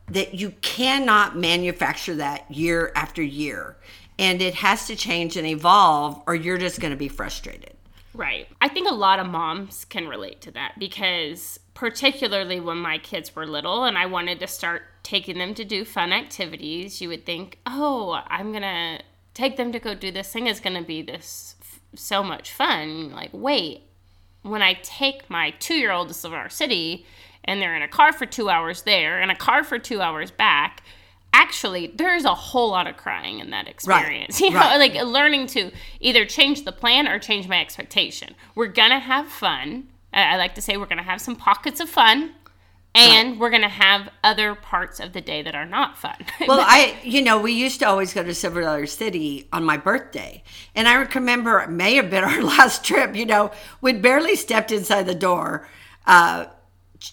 that 0.08 0.34
you 0.34 0.50
cannot 0.60 1.36
manufacture 1.36 2.16
that 2.16 2.50
year 2.50 2.92
after 2.94 3.22
year. 3.22 3.76
And 4.18 4.42
it 4.42 4.54
has 4.54 4.86
to 4.86 4.96
change 4.96 5.36
and 5.36 5.46
evolve, 5.46 6.22
or 6.26 6.34
you're 6.34 6.58
just 6.58 6.80
going 6.80 6.92
to 6.92 6.96
be 6.96 7.08
frustrated. 7.08 7.73
Right. 8.14 8.46
I 8.60 8.68
think 8.68 8.88
a 8.88 8.94
lot 8.94 9.18
of 9.18 9.26
moms 9.26 9.84
can 9.84 10.06
relate 10.06 10.40
to 10.42 10.52
that 10.52 10.78
because, 10.78 11.58
particularly 11.74 12.60
when 12.60 12.78
my 12.78 12.98
kids 12.98 13.34
were 13.34 13.46
little 13.46 13.84
and 13.84 13.98
I 13.98 14.06
wanted 14.06 14.38
to 14.40 14.46
start 14.46 14.82
taking 15.02 15.38
them 15.38 15.52
to 15.54 15.64
do 15.64 15.84
fun 15.84 16.12
activities, 16.12 17.00
you 17.00 17.08
would 17.08 17.26
think, 17.26 17.58
oh, 17.66 18.20
I'm 18.28 18.52
going 18.52 18.62
to 18.62 19.02
take 19.34 19.56
them 19.56 19.72
to 19.72 19.80
go 19.80 19.94
do 19.94 20.12
this 20.12 20.32
thing 20.32 20.46
is 20.46 20.60
going 20.60 20.76
to 20.76 20.86
be 20.86 21.02
this 21.02 21.56
f- 21.60 21.80
so 21.96 22.22
much 22.22 22.52
fun. 22.52 23.10
Like, 23.10 23.30
wait, 23.32 23.82
when 24.42 24.62
I 24.62 24.74
take 24.74 25.28
my 25.28 25.50
two 25.50 25.74
year 25.74 25.90
old 25.90 26.08
to 26.08 26.14
Silver 26.14 26.48
City 26.48 27.04
and 27.42 27.60
they're 27.60 27.74
in 27.74 27.82
a 27.82 27.88
car 27.88 28.12
for 28.12 28.26
two 28.26 28.48
hours 28.48 28.82
there 28.82 29.20
and 29.20 29.30
a 29.30 29.36
car 29.36 29.64
for 29.64 29.78
two 29.78 30.00
hours 30.00 30.30
back, 30.30 30.84
actually, 31.34 31.88
there's 31.88 32.24
a 32.24 32.34
whole 32.34 32.70
lot 32.70 32.86
of 32.86 32.96
crying 32.96 33.40
in 33.40 33.50
that 33.50 33.68
experience. 33.68 34.40
You 34.44 34.50
know, 34.50 34.60
right. 34.60 34.76
like 34.76 34.94
learning 35.02 35.48
to 35.48 35.70
either 36.00 36.24
change 36.26 36.64
the 36.64 36.72
plan 36.72 37.08
or 37.08 37.18
change 37.18 37.48
my 37.48 37.60
expectation. 37.60 38.34
We're 38.54 38.68
gonna 38.68 39.00
have 39.00 39.28
fun. 39.28 39.88
I 40.12 40.36
like 40.36 40.54
to 40.54 40.62
say 40.62 40.76
we're 40.76 40.86
gonna 40.86 41.02
have 41.02 41.20
some 41.20 41.34
pockets 41.34 41.80
of 41.80 41.88
fun. 41.88 42.34
And 42.96 43.40
we're 43.40 43.50
gonna 43.50 43.68
have 43.68 44.08
other 44.22 44.54
parts 44.54 45.00
of 45.00 45.12
the 45.12 45.20
day 45.20 45.42
that 45.42 45.56
are 45.56 45.66
not 45.66 45.98
fun. 45.98 46.14
Well, 46.46 46.60
I, 46.60 46.96
you 47.02 47.22
know, 47.22 47.40
we 47.40 47.50
used 47.50 47.80
to 47.80 47.88
always 47.88 48.14
go 48.14 48.22
to 48.22 48.32
Silver 48.32 48.60
Dollar 48.60 48.86
City 48.86 49.48
on 49.52 49.64
my 49.64 49.76
birthday. 49.76 50.44
And 50.76 50.86
I 50.86 50.94
remember 50.94 51.58
it 51.58 51.70
may 51.70 51.96
have 51.96 52.10
been 52.10 52.22
our 52.22 52.42
last 52.56 52.84
trip, 52.84 53.16
you 53.16 53.26
know, 53.26 53.50
we'd 53.80 54.00
barely 54.00 54.36
stepped 54.36 54.70
inside 54.70 55.06
the 55.06 55.14
door. 55.14 55.68
Uh, 56.06 56.46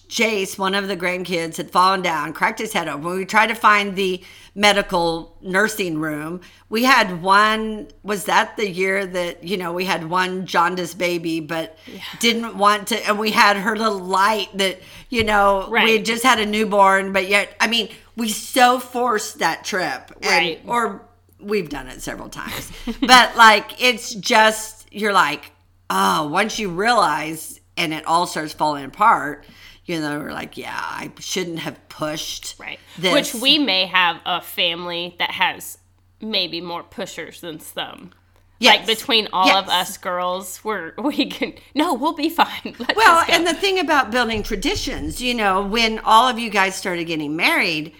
Jace, 0.08 0.58
one 0.58 0.74
of 0.74 0.88
the 0.88 0.96
grandkids, 0.96 1.56
had 1.56 1.70
fallen 1.70 2.02
down, 2.02 2.32
cracked 2.32 2.58
his 2.58 2.72
head 2.72 2.88
open. 2.88 3.04
We 3.04 3.24
tried 3.24 3.48
to 3.48 3.54
find 3.54 3.96
the 3.96 4.22
medical 4.54 5.36
nursing 5.40 5.98
room. 5.98 6.40
We 6.68 6.84
had 6.84 7.22
one, 7.22 7.88
was 8.02 8.24
that 8.24 8.56
the 8.56 8.68
year 8.68 9.06
that, 9.06 9.44
you 9.44 9.56
know, 9.56 9.72
we 9.72 9.84
had 9.84 10.08
one 10.08 10.46
jaundice 10.46 10.94
baby, 10.94 11.40
but 11.40 11.78
didn't 12.20 12.56
want 12.56 12.88
to, 12.88 13.08
and 13.08 13.18
we 13.18 13.30
had 13.30 13.56
her 13.56 13.76
little 13.76 13.98
light 13.98 14.48
that, 14.54 14.80
you 15.08 15.24
know, 15.24 15.68
we 15.84 15.96
had 15.96 16.04
just 16.04 16.22
had 16.22 16.38
a 16.38 16.46
newborn, 16.46 17.12
but 17.12 17.28
yet, 17.28 17.54
I 17.60 17.66
mean, 17.66 17.88
we 18.16 18.28
so 18.28 18.78
forced 18.78 19.38
that 19.38 19.64
trip. 19.64 20.12
And, 20.22 20.24
Right. 20.24 20.60
Or 20.66 21.08
we've 21.40 21.68
done 21.68 21.88
it 21.88 22.02
several 22.02 22.28
times. 22.28 22.70
but 23.00 23.36
like, 23.36 23.82
it's 23.82 24.14
just, 24.14 24.86
you're 24.92 25.12
like, 25.12 25.50
oh, 25.90 26.28
once 26.28 26.58
you 26.58 26.70
realize 26.70 27.60
and 27.76 27.92
it 27.92 28.04
all 28.06 28.26
starts 28.26 28.52
falling 28.52 28.84
apart, 28.84 29.44
you 29.84 30.00
know, 30.00 30.18
we're 30.18 30.32
like, 30.32 30.56
yeah, 30.56 30.76
I 30.76 31.12
shouldn't 31.18 31.60
have 31.60 31.88
pushed. 31.88 32.54
right. 32.58 32.78
This. 32.98 33.12
Which 33.12 33.42
we 33.42 33.58
may 33.58 33.86
have 33.86 34.20
a 34.24 34.40
family 34.40 35.16
that 35.18 35.32
has 35.32 35.78
maybe 36.20 36.60
more 36.60 36.82
pushers 36.82 37.40
than 37.40 37.58
some. 37.60 38.12
Yes. 38.60 38.76
Like 38.76 38.86
between 38.86 39.28
all 39.32 39.50
of 39.50 39.68
us 39.68 39.98
girls, 39.98 40.62
we're 40.62 40.94
we 41.02 41.26
can 41.26 41.54
no, 41.74 41.94
we'll 41.94 42.14
be 42.14 42.28
fine. 42.28 42.76
Let 42.78 42.96
Well, 42.96 43.24
and 43.28 43.44
the 43.44 43.54
thing 43.54 43.80
about 43.80 44.12
building 44.12 44.44
traditions, 44.44 45.20
you 45.20 45.34
know, 45.34 45.66
when 45.66 45.98
all 46.00 46.28
of 46.28 46.38
you 46.38 46.48
guys 46.48 46.76
started 46.76 47.04
getting 47.06 47.34
married, 47.34 47.92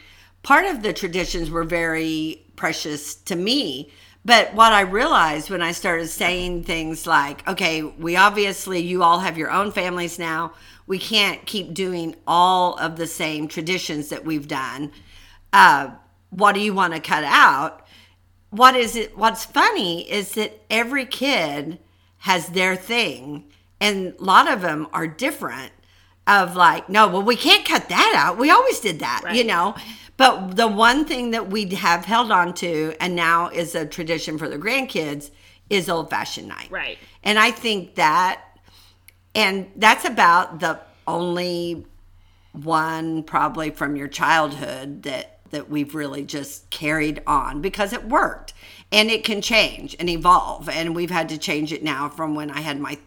part 0.45 0.67
of 0.67 0.83
the 0.83 0.93
traditions 0.93 1.51
were 1.51 1.65
very 1.65 2.47
precious 2.55 3.17
to 3.17 3.35
me. 3.35 3.91
But 4.25 4.55
what 4.55 4.73
I 4.73 4.83
realized 4.83 5.51
when 5.51 5.63
I 5.63 5.73
started 5.73 6.07
saying 6.07 6.63
things 6.63 7.09
like, 7.09 7.47
okay, 7.49 7.83
we 7.83 8.15
obviously, 8.15 8.79
you 8.79 9.03
all 9.03 9.19
have 9.19 9.37
your 9.37 9.51
own 9.51 9.73
families 9.73 10.17
now. 10.17 10.53
We 10.87 10.99
can't 10.99 11.45
keep 11.47 11.73
doing 11.75 12.17
all 12.27 12.75
of 12.77 12.97
the 12.97 13.07
same 13.07 13.49
traditions 13.49 14.09
that 14.09 14.25
we've 14.25 14.49
done. 14.49 14.93
Uh, 15.53 15.91
what 16.31 16.53
do 16.55 16.61
you 16.61 16.75
want 16.75 16.95
to 16.95 17.01
cut 17.01 17.25
out? 17.25 17.79
what 18.51 18.77
is 18.77 18.97
it 18.97 19.17
what's 19.17 19.47
funny 19.47 20.03
is 20.11 20.33
that 20.33 20.61
every 20.69 21.07
kid 21.07 21.79
has 22.19 22.49
their 22.49 22.77
thing 22.77 23.45
and 23.81 24.13
a 24.21 24.23
lot 24.23 24.47
of 24.47 24.61
them 24.61 24.87
are 24.93 25.07
different 25.07 25.73
of 26.27 26.55
like 26.55 26.87
no 26.87 27.09
well 27.09 27.23
we 27.23 27.35
can't 27.35 27.65
cut 27.65 27.89
that 27.89 28.13
out 28.15 28.37
we 28.37 28.51
always 28.51 28.79
did 28.81 28.99
that 28.99 29.23
you 29.35 29.43
know 29.43 29.75
but 30.19 30.55
the 30.55 30.69
one 30.69 31.07
thing 31.07 31.31
that 31.31 31.49
we 31.49 31.65
have 31.71 32.05
held 32.05 32.31
on 32.31 32.53
to 32.53 32.95
and 33.01 33.17
now 33.17 33.49
is 33.49 33.75
a 33.75 33.87
tradition 33.87 34.37
for 34.37 34.51
the 34.51 34.59
grandkids 34.59 35.31
is 35.71 35.89
old 35.89 36.11
fashioned 36.11 36.49
night 36.49 36.69
Right. 36.71 36.99
and 37.25 37.39
i 37.39 37.51
think 37.51 37.95
that 37.95 38.43
and 39.35 39.71
that's 39.77 40.05
about 40.05 40.61
the 40.61 40.79
only 41.07 41.85
one 42.53 43.23
probably 43.23 43.71
from 43.71 43.97
your 43.97 44.09
childhood 44.09 45.03
that 45.05 45.39
that 45.51 45.69
we've 45.69 45.95
really 45.95 46.25
just 46.25 46.69
carried 46.71 47.23
on 47.27 47.61
because 47.61 47.93
it 47.93 48.05
worked 48.09 48.55
and 48.91 49.11
it 49.11 49.23
can 49.25 49.43
change 49.43 49.95
and 49.99 50.09
evolve 50.09 50.69
and 50.69 50.95
we've 50.95 51.11
had 51.11 51.29
to 51.29 51.39
change 51.39 51.73
it 51.73 51.83
now 51.83 52.09
from 52.09 52.35
when 52.35 52.51
i 52.51 52.61
had 52.61 52.79
my 52.79 52.99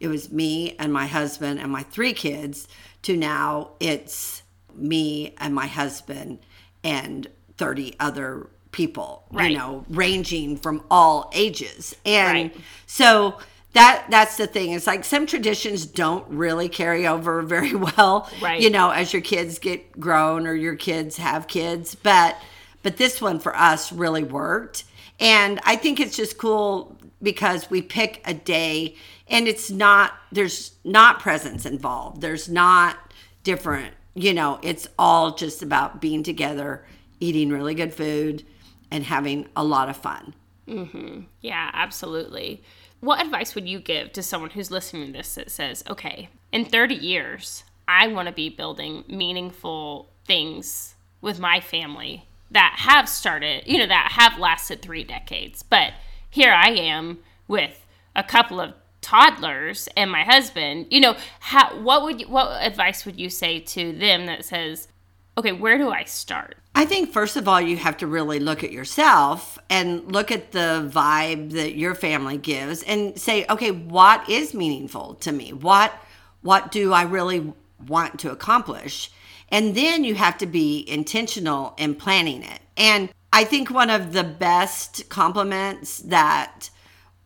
it 0.00 0.08
was 0.08 0.32
me 0.32 0.74
and 0.78 0.92
my 0.92 1.06
husband 1.06 1.60
and 1.60 1.70
my 1.70 1.82
three 1.82 2.12
kids 2.12 2.66
to 3.02 3.16
now 3.16 3.70
it's 3.80 4.42
me 4.74 5.34
and 5.38 5.54
my 5.54 5.66
husband 5.66 6.38
and 6.82 7.28
30 7.56 7.94
other 8.00 8.48
people, 8.72 9.24
Right. 9.30 9.50
you 9.50 9.58
know, 9.58 9.84
ranging 9.88 10.56
from 10.56 10.82
all 10.90 11.30
ages. 11.34 11.94
And 12.04 12.50
Right. 12.50 12.56
so 12.86 13.38
that 13.74 14.06
that's 14.10 14.36
the 14.36 14.46
thing. 14.46 14.72
It's 14.72 14.86
like 14.86 15.04
some 15.04 15.26
traditions 15.26 15.86
don't 15.86 16.28
really 16.28 16.68
carry 16.68 17.06
over 17.06 17.42
very 17.56 17.74
well, 17.74 18.30
Right. 18.40 18.60
you 18.60 18.70
know, 18.70 18.90
as 18.90 19.12
your 19.12 19.22
kids 19.22 19.58
get 19.58 19.98
grown 19.98 20.46
or 20.46 20.54
your 20.54 20.76
kids 20.76 21.16
have 21.16 21.46
kids, 21.48 21.94
but 21.94 22.36
but 22.82 22.96
this 22.96 23.20
one 23.20 23.38
for 23.38 23.56
us 23.56 23.92
really 23.92 24.24
worked. 24.24 24.84
And 25.20 25.60
I 25.64 25.76
think 25.76 26.00
it's 26.00 26.16
just 26.16 26.36
cool 26.36 26.96
because 27.22 27.70
we 27.70 27.80
pick 27.80 28.20
a 28.26 28.34
day 28.34 28.96
and 29.28 29.46
it's 29.46 29.70
not 29.70 30.12
there's 30.32 30.72
not 30.84 31.20
presents 31.20 31.64
involved. 31.64 32.20
There's 32.20 32.48
not 32.48 32.96
different, 33.44 33.94
you 34.14 34.34
know, 34.34 34.58
it's 34.62 34.88
all 34.98 35.34
just 35.34 35.62
about 35.62 36.00
being 36.00 36.22
together, 36.22 36.84
eating 37.20 37.50
really 37.50 37.74
good 37.74 37.94
food 37.94 38.44
and 38.90 39.04
having 39.04 39.48
a 39.56 39.64
lot 39.64 39.88
of 39.88 39.96
fun. 39.96 40.34
mm-hmm. 40.68 41.20
Yeah, 41.40 41.70
absolutely. 41.72 42.62
What 43.02 43.20
advice 43.20 43.56
would 43.56 43.68
you 43.68 43.80
give 43.80 44.12
to 44.12 44.22
someone 44.22 44.50
who's 44.50 44.70
listening 44.70 45.06
to 45.06 45.12
this 45.12 45.34
that 45.34 45.50
says, 45.50 45.82
okay, 45.90 46.28
in 46.52 46.64
30 46.64 46.94
years, 46.94 47.64
I 47.88 48.06
want 48.06 48.28
to 48.28 48.32
be 48.32 48.48
building 48.48 49.02
meaningful 49.08 50.08
things 50.24 50.94
with 51.20 51.40
my 51.40 51.58
family 51.58 52.28
that 52.52 52.76
have 52.78 53.08
started, 53.08 53.64
you 53.66 53.78
know, 53.78 53.88
that 53.88 54.12
have 54.12 54.38
lasted 54.38 54.82
three 54.82 55.02
decades. 55.02 55.64
But 55.64 55.94
here 56.30 56.52
I 56.52 56.68
am 56.68 57.18
with 57.48 57.84
a 58.14 58.22
couple 58.22 58.60
of 58.60 58.74
toddlers 59.00 59.88
and 59.96 60.08
my 60.08 60.22
husband. 60.22 60.86
You 60.90 61.00
know, 61.00 61.16
how, 61.40 61.76
what 61.80 62.04
would 62.04 62.20
you, 62.20 62.28
what 62.28 62.64
advice 62.64 63.04
would 63.04 63.18
you 63.18 63.30
say 63.30 63.58
to 63.58 63.92
them 63.92 64.26
that 64.26 64.44
says, 64.44 64.86
okay, 65.36 65.52
where 65.52 65.78
do 65.78 65.90
I 65.90 66.04
start? 66.04 66.56
I 66.74 66.84
think 66.84 67.12
first 67.12 67.36
of 67.36 67.48
all, 67.48 67.60
you 67.60 67.76
have 67.76 67.98
to 67.98 68.06
really 68.06 68.40
look 68.40 68.64
at 68.64 68.72
yourself 68.72 69.58
and 69.68 70.10
look 70.10 70.30
at 70.30 70.52
the 70.52 70.90
vibe 70.92 71.52
that 71.52 71.76
your 71.76 71.94
family 71.94 72.38
gives 72.38 72.82
and 72.82 73.18
say, 73.18 73.44
okay, 73.48 73.70
what 73.70 74.28
is 74.28 74.54
meaningful 74.54 75.14
to 75.16 75.32
me? 75.32 75.52
What 75.52 75.92
what 76.40 76.72
do 76.72 76.92
I 76.92 77.02
really 77.02 77.52
want 77.86 78.18
to 78.20 78.32
accomplish? 78.32 79.12
And 79.48 79.74
then 79.76 80.02
you 80.02 80.14
have 80.14 80.38
to 80.38 80.46
be 80.46 80.84
intentional 80.88 81.74
in 81.76 81.94
planning 81.94 82.42
it. 82.42 82.60
And 82.76 83.12
I 83.32 83.44
think 83.44 83.70
one 83.70 83.90
of 83.90 84.12
the 84.12 84.24
best 84.24 85.08
compliments 85.08 85.98
that 85.98 86.70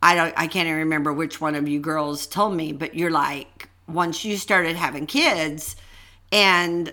I 0.02 0.14
don't 0.14 0.34
I 0.36 0.48
can't 0.48 0.66
even 0.66 0.80
remember 0.80 1.12
which 1.12 1.40
one 1.40 1.54
of 1.54 1.68
you 1.68 1.80
girls 1.80 2.26
told 2.26 2.54
me, 2.54 2.72
but 2.72 2.94
you're 2.94 3.10
like 3.10 3.68
once 3.88 4.24
you 4.24 4.36
started 4.36 4.76
having 4.76 5.06
kids 5.06 5.76
and 6.32 6.92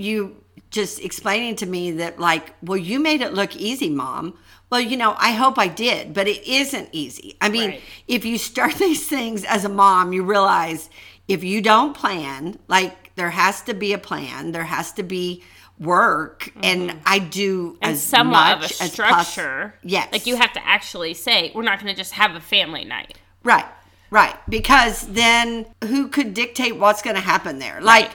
you 0.00 0.42
just 0.70 1.00
explaining 1.00 1.56
to 1.56 1.66
me 1.66 1.90
that 1.92 2.18
like 2.20 2.54
well 2.62 2.76
you 2.76 2.98
made 2.98 3.20
it 3.22 3.32
look 3.32 3.56
easy 3.56 3.88
mom 3.88 4.36
well 4.70 4.80
you 4.80 4.96
know 4.96 5.14
i 5.18 5.32
hope 5.32 5.58
i 5.58 5.66
did 5.66 6.12
but 6.12 6.28
it 6.28 6.46
isn't 6.46 6.88
easy 6.92 7.36
i 7.40 7.48
mean 7.48 7.70
Right. 7.70 7.80
if 8.06 8.24
you 8.24 8.36
start 8.38 8.74
these 8.86 9.06
things 9.08 9.44
as 9.44 9.64
a 9.64 9.68
mom 9.68 10.12
you 10.12 10.22
realize 10.24 10.90
if 11.26 11.42
you 11.42 11.62
don't 11.62 11.94
plan 11.94 12.58
like 12.68 13.14
there 13.16 13.30
has 13.30 13.62
to 13.62 13.74
be 13.74 13.92
a 13.94 13.98
plan 13.98 14.52
there 14.52 14.64
has 14.64 14.92
to 14.92 15.02
be 15.02 15.42
work 15.78 16.52
and 16.62 16.92
i 17.06 17.18
do 17.18 17.68
Mm-hmm. 17.68 17.76
and 17.82 17.92
as 17.92 18.02
somewhat 18.02 18.52
of 18.52 18.58
a 18.58 18.62
much 18.62 18.80
as 18.82 18.92
structure. 18.92 19.74
yes 19.82 20.08
Like 20.12 20.26
you 20.26 20.36
have 20.36 20.52
to 20.54 20.66
actually 20.66 21.14
say, 21.14 21.50
we're 21.54 21.62
not 21.62 21.80
going 21.80 21.92
to 21.94 21.96
just 21.96 22.12
have 22.12 22.34
a 22.34 22.40
family 22.40 22.84
night. 22.84 23.16
Right, 23.44 23.64
right. 24.10 24.34
Because 24.48 25.06
then 25.06 25.66
who 25.84 26.08
could 26.08 26.34
dictate 26.34 26.76
what's 26.76 27.00
going 27.02 27.14
to 27.16 27.22
happen 27.22 27.58
there? 27.60 27.80
Like, 27.80 28.10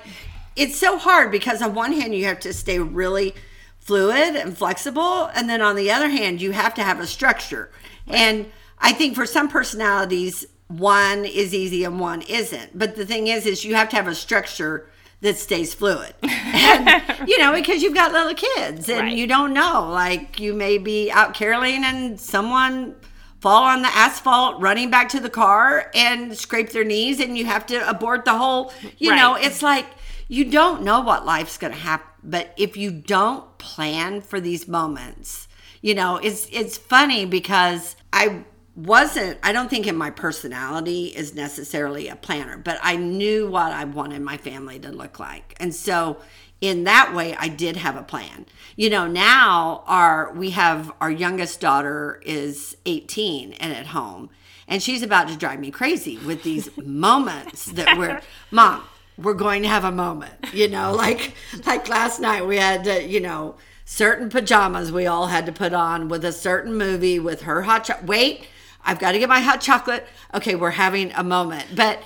it's 0.55 0.77
so 0.77 0.98
hard 0.98 1.31
because 1.31 1.62
on 1.62 1.74
one 1.74 1.93
hand, 1.93 2.13
you 2.15 2.25
have 2.25 2.39
to 2.41 2.53
stay 2.53 2.79
really 2.79 3.33
fluid 3.79 4.36
and 4.36 4.57
flexible. 4.57 5.25
And 5.36 5.50
then 5.50 5.62
on 5.62 5.75
the 5.75 5.91
other 5.91 6.10
hand, 6.10 6.41
you 6.41 6.51
have 6.51 6.74
to 6.75 6.83
have 6.83 7.00
a 7.00 7.07
structure. 7.07 7.69
And 8.07 8.51
I 8.79 8.93
think 8.93 9.15
for 9.15 9.25
some 9.25 9.50
personalities, 9.50 10.45
one 10.67 11.25
is 11.25 11.53
easy 11.53 11.83
and 11.83 12.00
one 12.00 12.22
isn't. 12.24 12.77
But 12.77 12.95
the 12.95 13.05
thing 13.05 13.27
is, 13.27 13.45
is 13.45 13.65
you 13.65 13.75
have 13.75 13.89
to 13.89 13.95
have 13.95 14.07
a 14.07 14.15
structure 14.15 14.88
that 15.22 15.38
stays 15.38 15.74
fluid. 15.74 16.13
And, 16.55 17.27
you 17.27 17.37
know, 17.39 17.51
because 17.51 17.81
you've 17.83 17.94
got 17.96 18.13
little 18.13 18.33
kids 18.33 18.87
and 18.87 19.00
Right. 19.07 19.18
you 19.18 19.27
don't 19.27 19.53
know. 19.53 19.89
Like, 19.89 20.39
you 20.39 20.53
may 20.53 20.77
be 20.77 21.11
out 21.11 21.33
caroling 21.33 21.83
and 21.83 22.20
someone 22.20 22.96
fall 23.42 23.63
on 23.63 23.81
the 23.81 23.89
asphalt 23.89 24.61
running 24.61 24.89
back 24.89 25.09
to 25.09 25.20
the 25.20 25.29
car 25.29 25.92
and 25.94 26.37
scrape 26.37 26.70
their 26.70 26.85
knees 26.85 27.20
and 27.20 27.37
you 27.37 27.44
have 27.46 27.66
to 27.66 27.89
abort 27.89 28.24
the 28.24 28.31
whole 28.31 28.72
you 28.98 29.13
know 29.13 29.35
it's 29.35 29.61
like 29.61 29.85
you 30.33 30.46
don't 30.46 30.81
know 30.81 31.00
what 31.00 31.27
life's 31.27 31.59
going 31.59 31.72
to 31.72 31.79
happen 31.79 32.07
but 32.24 32.53
if 32.57 32.75
you 32.75 32.89
don't 32.89 33.57
plan 33.59 34.19
for 34.19 34.39
these 34.39 34.67
moments 34.67 35.48
you 35.81 35.93
know 35.93 36.17
it's 36.17 36.48
it's 36.51 36.75
funny 36.75 37.24
because 37.24 37.96
i 38.11 38.43
wasn't 38.75 39.37
i 39.43 39.51
don't 39.51 39.69
think 39.69 39.85
in 39.85 39.96
my 39.96 40.09
personality 40.09 41.05
is 41.05 41.35
necessarily 41.35 42.07
a 42.07 42.15
planner 42.15 42.57
but 42.57 42.79
i 42.81 42.96
knew 42.96 43.48
what 43.48 43.72
i 43.72 43.83
wanted 43.83 44.22
my 44.22 44.37
family 44.37 44.79
to 44.79 44.89
look 44.89 45.19
like. 45.19 45.55
And 45.59 45.75
so 45.75 46.17
in 46.61 46.85
that 46.85 47.13
way 47.13 47.35
i 47.35 47.48
did 47.48 47.77
have 47.77 47.96
a 47.96 48.03
plan. 48.03 48.48
You 48.75 48.89
know 48.89 49.05
now 49.05 49.83
our 49.85 50.33
we 50.33 50.50
have 50.50 50.91
our 51.00 51.11
youngest 51.11 51.59
daughter 51.59 52.19
is 52.25 52.75
18 52.87 53.53
and 53.53 53.72
at 53.72 53.87
home 53.87 54.31
and 54.67 54.81
she's 54.81 55.03
about 55.03 55.27
to 55.27 55.37
drive 55.37 55.59
me 55.59 55.69
crazy 55.69 56.17
with 56.17 56.41
these 56.41 56.75
moments 56.83 57.65
that 57.65 58.00
we're 58.00 58.19
mom 58.50 58.83
we're 59.18 59.34
going 59.34 59.64
to 59.64 59.68
have 59.68 59.84
a 59.84 59.92
moment 59.92 60.34
you 60.54 60.68
know 60.68 60.94
like 60.96 61.34
like 61.66 61.88
last 61.90 62.20
night 62.20 62.46
we 62.46 62.58
had 62.58 62.84
to, 62.84 63.08
you 63.08 63.20
know 63.20 63.56
certain 63.86 64.30
pajamas 64.30 64.92
we 64.92 65.06
all 65.06 65.28
had 65.28 65.46
to 65.46 65.52
put 65.52 65.74
on 65.74 66.08
with 66.08 66.24
a 66.24 66.32
certain 66.32 66.76
movie 66.76 67.20
with 67.20 67.42
her 67.42 67.64
hot 67.64 67.84
chocolate 67.84 68.08
wait 68.08 68.48
i've 68.86 69.00
got 69.00 69.12
to 69.12 69.20
get 69.20 69.30
my 69.30 69.40
hot 69.40 69.60
chocolate 69.60 70.08
okay 70.34 70.56
we're 70.56 70.72
having 70.72 71.12
a 71.14 71.24
moment 71.24 71.66
but 71.76 72.02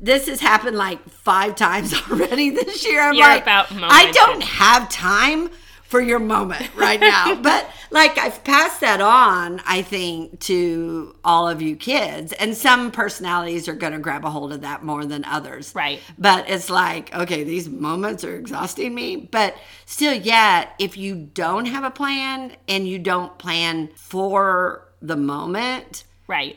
this 0.00 0.28
has 0.28 0.40
happened 0.40 0.76
like 0.76 1.06
five 1.08 1.54
times 1.54 1.94
already 2.10 2.50
this 2.50 2.86
year. 2.86 3.02
I'm 3.02 3.14
You're 3.14 3.26
like, 3.26 3.42
about 3.42 3.66
I 3.70 4.10
don't 4.12 4.42
have 4.42 4.88
time 4.88 5.50
for 5.90 6.00
your 6.00 6.20
moment 6.20 6.70
right 6.76 7.00
now. 7.00 7.34
but 7.42 7.68
like 7.90 8.16
I've 8.16 8.44
passed 8.44 8.80
that 8.80 9.00
on, 9.00 9.60
I 9.66 9.82
think, 9.82 10.38
to 10.40 11.16
all 11.24 11.48
of 11.48 11.60
you 11.60 11.74
kids. 11.74 12.32
And 12.32 12.56
some 12.56 12.92
personalities 12.92 13.66
are 13.66 13.74
going 13.74 13.92
to 13.92 13.98
grab 13.98 14.24
a 14.24 14.30
hold 14.30 14.52
of 14.52 14.60
that 14.60 14.84
more 14.84 15.04
than 15.04 15.24
others. 15.24 15.74
Right. 15.74 16.00
But 16.16 16.48
it's 16.48 16.70
like, 16.70 17.12
okay, 17.12 17.42
these 17.42 17.68
moments 17.68 18.22
are 18.22 18.36
exhausting 18.36 18.94
me. 18.94 19.16
But 19.16 19.56
still, 19.84 20.14
yet, 20.14 20.74
if 20.78 20.96
you 20.96 21.16
don't 21.16 21.66
have 21.66 21.82
a 21.82 21.90
plan 21.90 22.54
and 22.68 22.86
you 22.86 23.00
don't 23.00 23.36
plan 23.38 23.90
for 23.96 24.86
the 25.02 25.16
moment, 25.16 26.04
Right. 26.28 26.56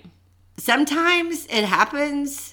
sometimes 0.58 1.48
it 1.48 1.63
happens 1.63 2.53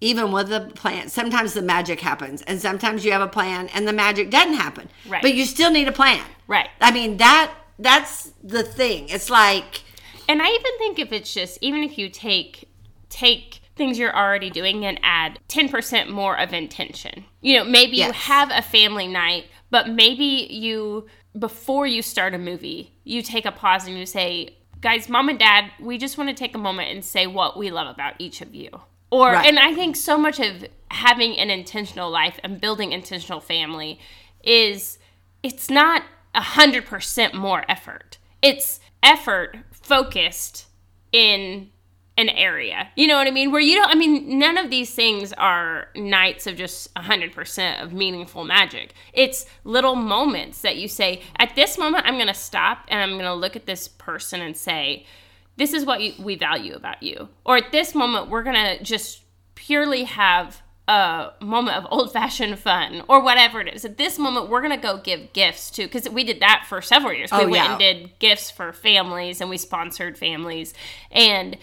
even 0.00 0.32
with 0.32 0.48
the 0.48 0.60
plan 0.74 1.08
sometimes 1.08 1.52
the 1.54 1.62
magic 1.62 2.00
happens 2.00 2.42
and 2.42 2.60
sometimes 2.60 3.04
you 3.04 3.12
have 3.12 3.20
a 3.22 3.28
plan 3.28 3.68
and 3.74 3.86
the 3.86 3.92
magic 3.92 4.30
doesn't 4.30 4.54
happen 4.54 4.88
Right. 5.08 5.22
but 5.22 5.34
you 5.34 5.44
still 5.44 5.70
need 5.70 5.88
a 5.88 5.92
plan 5.92 6.24
Right. 6.46 6.68
i 6.80 6.90
mean 6.90 7.16
that 7.18 7.52
that's 7.78 8.32
the 8.42 8.62
thing 8.62 9.08
it's 9.08 9.30
like 9.30 9.82
And 10.28 10.40
I 10.42 10.46
even 10.48 10.78
think 10.78 10.98
if 10.98 11.12
it's 11.12 11.32
just 11.34 11.58
even 11.60 11.82
if 11.82 11.98
you 11.98 12.08
take 12.08 12.68
take 13.08 13.60
things 13.76 13.98
you're 13.98 14.14
already 14.14 14.50
doing 14.50 14.84
and 14.84 15.00
add 15.02 15.38
10% 15.48 16.08
more 16.10 16.38
of 16.38 16.52
intention. 16.52 17.24
You 17.40 17.56
know, 17.56 17.64
maybe 17.64 17.96
you 17.96 18.12
have 18.12 18.50
a 18.52 18.60
family 18.60 19.08
night, 19.08 19.46
but 19.70 19.88
maybe 19.88 20.46
you 20.50 21.06
before 21.38 21.86
you 21.86 22.02
start 22.02 22.34
a 22.34 22.38
movie, 22.38 22.92
you 23.04 23.22
take 23.22 23.46
a 23.46 23.52
pause 23.52 23.86
and 23.86 23.96
you 23.98 24.04
say, 24.04 24.56
"Guys, 24.82 25.08
mom 25.08 25.28
and 25.30 25.38
dad, 25.38 25.70
we 25.80 25.96
just 25.96 26.18
want 26.18 26.28
to 26.28 26.34
take 26.34 26.54
a 26.54 26.58
moment 26.58 26.90
and 26.90 27.02
say 27.04 27.26
what 27.26 27.56
we 27.56 27.70
love 27.70 27.88
about 27.88 28.14
each 28.18 28.40
of 28.42 28.54
you." 28.54 28.68
Or 29.10 29.32
Right. 29.32 29.46
and 29.46 29.58
I 29.58 29.74
think 29.74 29.96
so 29.96 30.16
much 30.16 30.38
of 30.38 30.66
having 30.90 31.36
an 31.38 31.50
intentional 31.50 32.10
life 32.10 32.38
and 32.42 32.60
building 32.60 32.92
intentional 32.92 33.40
family 33.40 33.98
is 34.42 34.98
it's 35.42 35.70
not 35.70 36.02
a 36.34 36.40
hundred 36.40 36.86
percent 36.86 37.34
more 37.34 37.64
effort. 37.68 38.18
It's 38.42 38.80
effort 39.02 39.58
focused 39.72 40.66
in 41.12 41.70
an 42.16 42.28
area. 42.28 42.88
You 42.96 43.06
know 43.06 43.16
what 43.16 43.26
I 43.26 43.30
mean? 43.30 43.50
Where 43.50 43.60
you 43.60 43.76
don't 43.76 43.90
I 43.90 43.94
mean 43.94 44.38
none 44.38 44.58
of 44.58 44.68
these 44.70 44.94
things 44.94 45.32
are 45.34 45.88
nights 45.96 46.46
of 46.46 46.56
just 46.56 46.88
a 46.94 47.02
hundred 47.02 47.32
percent 47.32 47.80
of 47.82 47.92
meaningful 47.92 48.44
magic. 48.44 48.92
It's 49.12 49.46
little 49.64 49.94
moments 49.96 50.60
that 50.60 50.76
you 50.76 50.86
say, 50.86 51.22
at 51.36 51.54
this 51.56 51.78
moment 51.78 52.04
I'm 52.06 52.18
gonna 52.18 52.34
stop 52.34 52.84
and 52.88 53.00
I'm 53.00 53.16
gonna 53.18 53.34
look 53.34 53.56
at 53.56 53.66
this 53.66 53.88
person 53.88 54.40
and 54.40 54.56
say, 54.56 55.06
this 55.56 55.72
is 55.72 55.84
what 55.84 56.00
you, 56.00 56.12
we 56.18 56.36
value 56.36 56.74
about 56.74 57.02
you. 57.02 57.28
Or 57.44 57.56
at 57.56 57.72
this 57.72 57.94
moment, 57.94 58.30
we're 58.30 58.42
going 58.42 58.78
to 58.78 58.82
just 58.82 59.22
purely 59.54 60.04
have 60.04 60.62
a 60.88 61.32
moment 61.40 61.76
of 61.76 61.86
old 61.90 62.12
fashioned 62.12 62.58
fun 62.58 63.02
or 63.08 63.22
whatever 63.22 63.60
it 63.60 63.72
is. 63.72 63.84
At 63.84 63.96
this 63.96 64.18
moment, 64.18 64.48
we're 64.48 64.62
going 64.62 64.78
to 64.78 64.82
go 64.82 64.98
give 64.98 65.32
gifts 65.32 65.70
to, 65.72 65.84
because 65.84 66.08
we 66.08 66.24
did 66.24 66.40
that 66.40 66.64
for 66.68 66.82
several 66.82 67.12
years. 67.12 67.30
Oh, 67.32 67.44
we 67.44 67.52
went 67.52 67.64
yeah. 67.64 67.70
and 67.70 67.78
did 67.78 68.18
gifts 68.18 68.50
for 68.50 68.72
families 68.72 69.40
and 69.40 69.50
we 69.50 69.56
sponsored 69.56 70.18
families. 70.18 70.74
And 71.10 71.56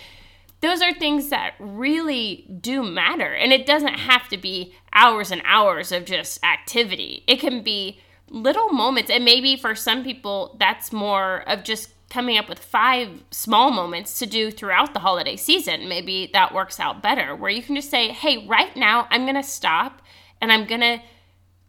those 0.61 0.81
are 0.81 0.93
things 0.93 1.29
that 1.29 1.53
really 1.59 2.47
do 2.61 2.83
matter. 2.83 3.33
And 3.33 3.53
it 3.53 3.65
doesn't 3.65 3.99
have 3.99 4.27
to 4.29 4.37
be 4.37 4.73
hours 4.93 5.31
and 5.31 5.41
hours 5.45 5.91
of 5.91 6.05
just 6.05 6.43
activity. 6.43 7.23
It 7.27 7.39
can 7.39 7.61
be 7.61 7.99
little 8.29 8.69
moments. 8.69 9.11
And 9.11 9.23
maybe 9.23 9.55
for 9.55 9.75
some 9.75 10.03
people, 10.03 10.55
that's 10.59 10.91
more 10.91 11.43
of 11.47 11.63
just 11.63 11.89
coming 12.09 12.37
up 12.37 12.47
with 12.47 12.59
five 12.59 13.23
small 13.31 13.71
moments 13.71 14.19
to 14.19 14.25
do 14.25 14.49
throughout 14.51 14.93
the 14.93 14.99
holiday 14.99 15.35
season. 15.35 15.89
Maybe 15.89 16.29
that 16.33 16.53
works 16.53 16.79
out 16.79 17.03
better, 17.03 17.35
where 17.35 17.51
you 17.51 17.61
can 17.61 17.75
just 17.75 17.89
say, 17.89 18.09
hey, 18.09 18.45
right 18.47 18.75
now, 18.75 19.07
I'm 19.09 19.23
going 19.23 19.35
to 19.35 19.43
stop 19.43 20.01
and 20.41 20.51
I'm 20.51 20.65
going 20.65 20.81
to 20.81 21.01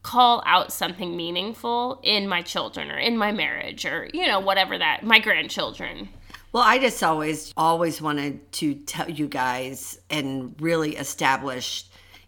call 0.03 0.43
out 0.47 0.73
something 0.73 1.17
meaningful 1.17 2.01
in 2.03 2.29
my 2.29 2.43
children 2.43 2.91
or 2.91 2.99
in 2.99 3.17
my 3.17 3.33
marriage 3.33 3.85
or, 3.85 4.09
you 4.15 4.27
know, 4.27 4.41
whatever 4.41 4.79
that, 4.79 5.03
my 5.03 5.19
grandchildren. 5.19 6.09
Well, 6.53 6.63
I 6.63 6.79
just 6.79 7.03
always, 7.03 7.53
always 7.57 8.01
wanted 8.01 8.51
to 8.53 8.75
tell 8.75 9.11
you 9.11 9.27
guys 9.29 10.01
and 10.09 10.55
really 10.61 10.97
establish 10.97 11.85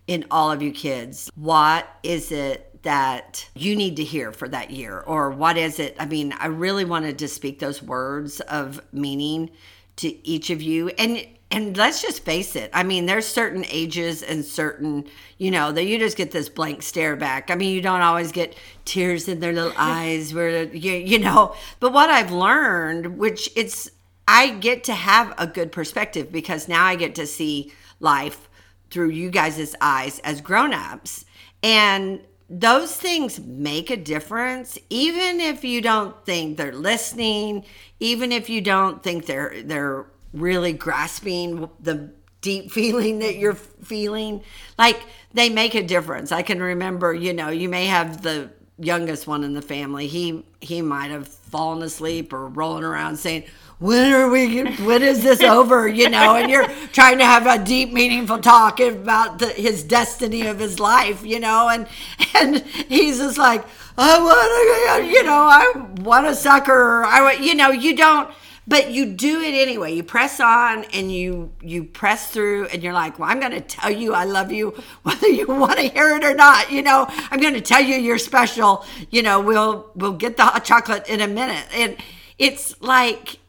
in 0.06 0.26
all 0.30 0.50
of 0.50 0.60
you 0.60 0.72
kids 0.72 1.30
what 1.36 1.88
is 2.02 2.32
it 2.32 2.69
that 2.82 3.48
you 3.54 3.76
need 3.76 3.96
to 3.96 4.04
hear 4.04 4.32
for 4.32 4.48
that 4.48 4.70
year? 4.70 5.00
Or 5.00 5.30
what 5.30 5.56
is 5.56 5.78
it? 5.78 5.96
I 5.98 6.06
mean 6.06 6.32
i 6.38 6.46
really 6.46 6.84
wanted 6.84 7.18
to 7.18 7.28
speak 7.28 7.58
those 7.58 7.82
words 7.82 8.40
of 8.40 8.80
meaning 8.92 9.50
to 9.96 10.28
each 10.28 10.50
of 10.50 10.62
you. 10.62 10.88
And 10.90 11.26
and 11.52 11.76
let's 11.76 12.00
just 12.00 12.24
face 12.24 12.54
it. 12.54 12.70
I 12.72 12.82
mean 12.82 13.06
there's 13.06 13.26
certain 13.26 13.64
ages 13.68 14.22
and 14.22 14.44
certain 14.44 15.06
you 15.38 15.50
know 15.50 15.72
that 15.72 15.84
you 15.84 15.98
just 15.98 16.16
get 16.16 16.30
this 16.30 16.48
blank 16.48 16.82
stare 16.82 17.16
back. 17.16 17.50
I 17.50 17.54
mean 17.54 17.74
you 17.74 17.82
don't 17.82 18.02
always 18.02 18.32
get 18.32 18.56
tears 18.84 19.28
in 19.28 19.40
their 19.40 19.52
little 19.52 19.74
eyes 19.76 20.32
where 20.32 20.64
you, 20.64 20.92
you 20.92 21.18
know. 21.18 21.54
But 21.80 21.92
what 21.92 22.10
i've 22.10 22.32
learned 22.32 23.18
which 23.18 23.50
it's 23.56 23.90
i 24.28 24.50
get 24.50 24.84
to 24.84 24.94
have 24.94 25.34
a 25.38 25.46
good 25.46 25.72
perspective 25.72 26.30
because 26.30 26.68
now 26.68 26.84
i 26.84 26.94
get 26.94 27.14
to 27.16 27.26
see 27.26 27.72
life 28.00 28.48
through 28.90 29.10
you 29.10 29.30
guys' 29.30 29.74
eyes 29.80 30.18
as 30.20 30.40
grown-ups. 30.40 31.24
And 31.62 32.20
those 32.52 32.96
things 32.96 33.38
make 33.38 33.90
a 33.90 33.96
difference 33.96 34.76
even 34.90 35.40
if 35.40 35.64
you 35.64 35.80
don't 35.80 36.26
think 36.26 36.56
they're 36.56 36.72
listening 36.72 37.64
even 38.00 38.32
if 38.32 38.50
you 38.50 38.60
don't 38.60 39.02
think 39.04 39.26
they're 39.26 39.62
they're 39.62 40.06
really 40.32 40.72
grasping 40.72 41.68
the 41.80 42.10
deep 42.40 42.70
feeling 42.72 43.18
that 43.20 43.36
you're 43.36 43.54
feeling. 43.54 44.42
Like 44.78 45.00
they 45.32 45.48
make 45.48 45.74
a 45.74 45.82
difference. 45.82 46.32
I 46.32 46.42
can 46.42 46.62
remember 46.62 47.14
you 47.14 47.32
know 47.32 47.48
you 47.48 47.68
may 47.68 47.86
have 47.86 48.22
the 48.22 48.50
youngest 48.80 49.26
one 49.26 49.44
in 49.44 49.52
the 49.52 49.62
family 49.62 50.06
he 50.06 50.42
he 50.60 50.80
might 50.80 51.10
have 51.10 51.28
fallen 51.28 51.82
asleep 51.82 52.32
or 52.32 52.46
rolling 52.46 52.84
around 52.84 53.16
saying 53.16 53.44
when 53.78 54.12
are 54.12 54.28
we 54.28 54.62
when 54.84 55.02
is 55.02 55.22
this 55.22 55.40
over? 55.42 55.88
You 55.88 56.10
know 56.10 56.36
and 56.36 56.50
you're 56.50 56.68
trying 56.92 57.18
to 57.18 57.24
have 57.24 57.46
a 57.46 57.62
deep 57.62 57.92
meaningful 57.92 58.38
talk 58.38 58.78
about 58.78 59.38
the, 59.38 59.48
his 59.48 59.82
destiny 59.82 60.46
of 60.46 60.58
his 60.58 60.78
life 60.78 61.24
you 61.24 61.40
know 61.40 61.68
and 61.68 61.86
and 62.34 62.58
he's 62.88 63.18
just 63.18 63.38
like 63.38 63.64
i 63.98 64.18
want 64.18 65.02
to 65.02 65.10
you 65.10 65.22
know 65.24 65.32
i 65.32 65.72
want 66.02 66.26
a 66.26 66.34
sucker 66.34 67.04
i 67.04 67.22
want 67.22 67.40
you 67.40 67.54
know 67.54 67.70
you 67.70 67.96
don't 67.96 68.30
but 68.70 68.92
you 68.92 69.04
do 69.04 69.40
it 69.40 69.52
anyway. 69.52 69.92
You 69.94 70.04
press 70.04 70.38
on 70.40 70.84
and 70.84 71.12
you 71.12 71.52
you 71.60 71.84
press 71.84 72.30
through 72.30 72.68
and 72.68 72.82
you're 72.82 72.92
like 72.94 73.18
well 73.18 73.28
i'm 73.28 73.40
going 73.40 73.52
to 73.52 73.60
tell 73.60 73.90
you 73.90 74.14
i 74.14 74.24
love 74.24 74.50
you 74.52 74.70
whether 75.02 75.26
you 75.28 75.46
want 75.46 75.76
to 75.76 75.88
hear 75.88 76.16
it 76.16 76.24
or 76.24 76.34
not 76.34 76.70
you 76.70 76.80
know? 76.80 77.06
I'm 77.30 77.40
going 77.40 77.54
to 77.54 77.60
tell 77.60 77.82
you 77.82 77.96
you're 77.96 78.16
special 78.18 78.86
you 79.10 79.22
know? 79.22 79.40
We'll 79.40 79.90
we'll 79.94 80.12
get 80.12 80.36
the 80.36 80.44
hot 80.44 80.64
chocolate 80.64 81.08
in 81.08 81.20
a 81.20 81.28
minute. 81.28 81.66
And 81.74 81.96
it's 82.38 82.80
like 82.80 83.40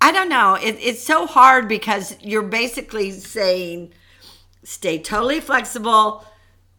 I 0.00 0.12
don't 0.12 0.28
know. 0.28 0.54
It, 0.54 0.76
it's 0.80 1.02
so 1.02 1.26
hard 1.26 1.68
because 1.68 2.16
you're 2.20 2.42
basically 2.42 3.10
saying 3.10 3.92
stay 4.62 4.98
totally 4.98 5.40
flexible, 5.40 6.24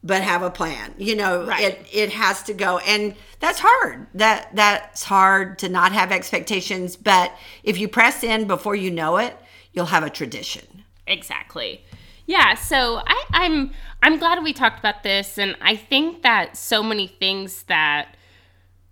but 0.08 0.24
have 0.24 0.42
a 0.42 0.50
plan. 0.50 0.96
You 0.98 1.16
know, 1.16 1.46
right. 1.46 1.62
it 1.64 1.88
it 1.92 2.14
has 2.14 2.42
to 2.44 2.54
go, 2.54 2.80
and 2.80 3.14
that's 3.40 3.60
hard. 3.60 4.08
That 4.14 4.56
that's 4.56 5.04
hard 5.04 5.60
to 5.60 5.70
not 5.70 5.92
have 5.92 6.12
expectations. 6.12 6.96
But 6.96 7.32
if 7.64 7.78
you 7.78 7.88
press 7.88 8.24
in 8.24 8.48
before 8.48 8.76
you 8.76 8.90
know 8.90 9.18
it, 9.18 9.38
you'll 9.74 9.88
have 9.88 10.04
a 10.04 10.10
tradition. 10.10 10.84
Exactly. 11.06 11.84
Yeah. 12.26 12.56
So 12.56 13.02
I, 13.06 13.24
I'm 13.32 13.72
I'm 14.02 14.18
glad 14.18 14.42
we 14.44 14.54
talked 14.54 14.80
about 14.80 15.04
this, 15.04 15.38
and 15.38 15.56
I 15.62 15.76
think 15.76 16.24
that 16.24 16.58
so 16.58 16.82
many 16.82 17.08
things 17.08 17.64
that 17.64 18.16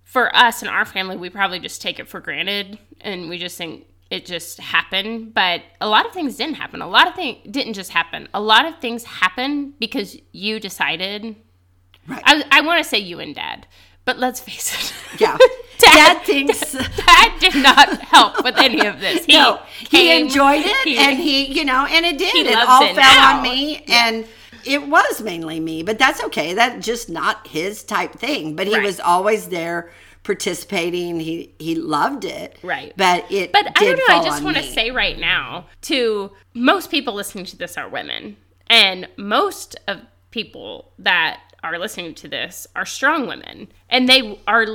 for 0.03 0.35
us 0.35 0.61
and 0.61 0.69
our 0.69 0.85
family, 0.85 1.17
we 1.17 1.29
probably 1.29 1.59
just 1.59 1.81
take 1.81 1.99
it 1.99 2.07
for 2.07 2.19
granted, 2.19 2.77
and 3.01 3.29
we 3.29 3.37
just 3.37 3.57
think 3.57 3.87
it 4.09 4.25
just 4.25 4.59
happened 4.59 5.33
but 5.33 5.61
a 5.81 5.87
lot 5.87 6.05
of 6.05 6.11
things 6.11 6.35
didn't 6.37 6.55
happen. 6.55 6.81
A 6.81 6.87
lot 6.87 7.07
of 7.07 7.15
things 7.15 7.37
didn't 7.49 7.73
just 7.73 7.91
happen. 7.91 8.27
A 8.33 8.41
lot 8.41 8.65
of 8.65 8.79
things 8.79 9.03
happened 9.03 9.73
because 9.79 10.17
you 10.31 10.59
decided. 10.59 11.35
Right. 12.07 12.21
I, 12.23 12.43
I 12.51 12.61
want 12.61 12.83
to 12.83 12.87
say 12.87 12.99
you 12.99 13.19
and 13.19 13.33
dad 13.33 13.65
but 14.05 14.19
let's 14.19 14.39
face 14.39 14.73
it. 14.73 14.93
Yeah. 15.17 15.37
Dad, 15.77 15.93
dad 15.93 16.23
thinks 16.23 16.71
dad 16.97 17.39
did 17.39 17.55
not 17.55 17.99
help 17.99 18.43
with 18.45 18.55
any 18.57 18.85
of 18.85 19.01
this. 19.01 19.25
He, 19.25 19.33
no 19.33 19.61
he 19.89 20.17
enjoyed 20.17 20.63
it 20.65 20.87
he, 20.87 20.97
and 20.97 21.17
he 21.17 21.51
you 21.51 21.65
know 21.65 21.85
and 21.85 22.05
it 22.05 22.17
did. 22.17 22.47
It 22.47 22.57
all 22.57 22.81
it 22.81 22.95
fell 22.95 23.03
now. 23.03 23.37
on 23.37 23.43
me 23.43 23.83
yeah. 23.85 24.07
and 24.07 24.27
it 24.63 24.87
was 24.87 25.21
mainly 25.21 25.59
me 25.59 25.83
but 25.83 25.99
that's 25.99 26.23
okay. 26.23 26.53
That's 26.53 26.85
just 26.85 27.09
not 27.09 27.47
his 27.47 27.83
type 27.83 28.13
thing 28.13 28.55
but 28.55 28.67
he 28.67 28.75
right. 28.75 28.83
was 28.83 29.01
always 29.01 29.49
there 29.49 29.91
participating. 30.25 31.19
He 31.19 31.53
he 31.59 31.75
loved 31.75 32.25
it. 32.25 32.57
Right. 32.61 32.91
But 32.97 33.31
it 33.31 33.53
But 33.53 33.67
I 33.79 33.85
don't 33.85 33.97
know, 33.97 34.15
I 34.15 34.23
just 34.23 34.43
want 34.43 34.57
to 34.57 34.63
say 34.63 34.91
right 34.91 35.17
now 35.17 35.67
to 35.83 36.31
most 36.53 36.91
people 36.91 37.13
listening 37.13 37.45
to 37.45 37.57
this 37.57 37.77
are 37.77 37.87
women. 37.87 38.35
And 38.67 39.07
most 39.15 39.77
of 39.87 40.01
people 40.31 40.91
that 40.99 41.39
are 41.63 41.79
listening 41.79 42.13
to 42.15 42.27
this 42.27 42.67
are 42.75 42.85
strong 42.85 43.27
women 43.27 43.67
and 43.89 44.09
they 44.09 44.39
are 44.47 44.65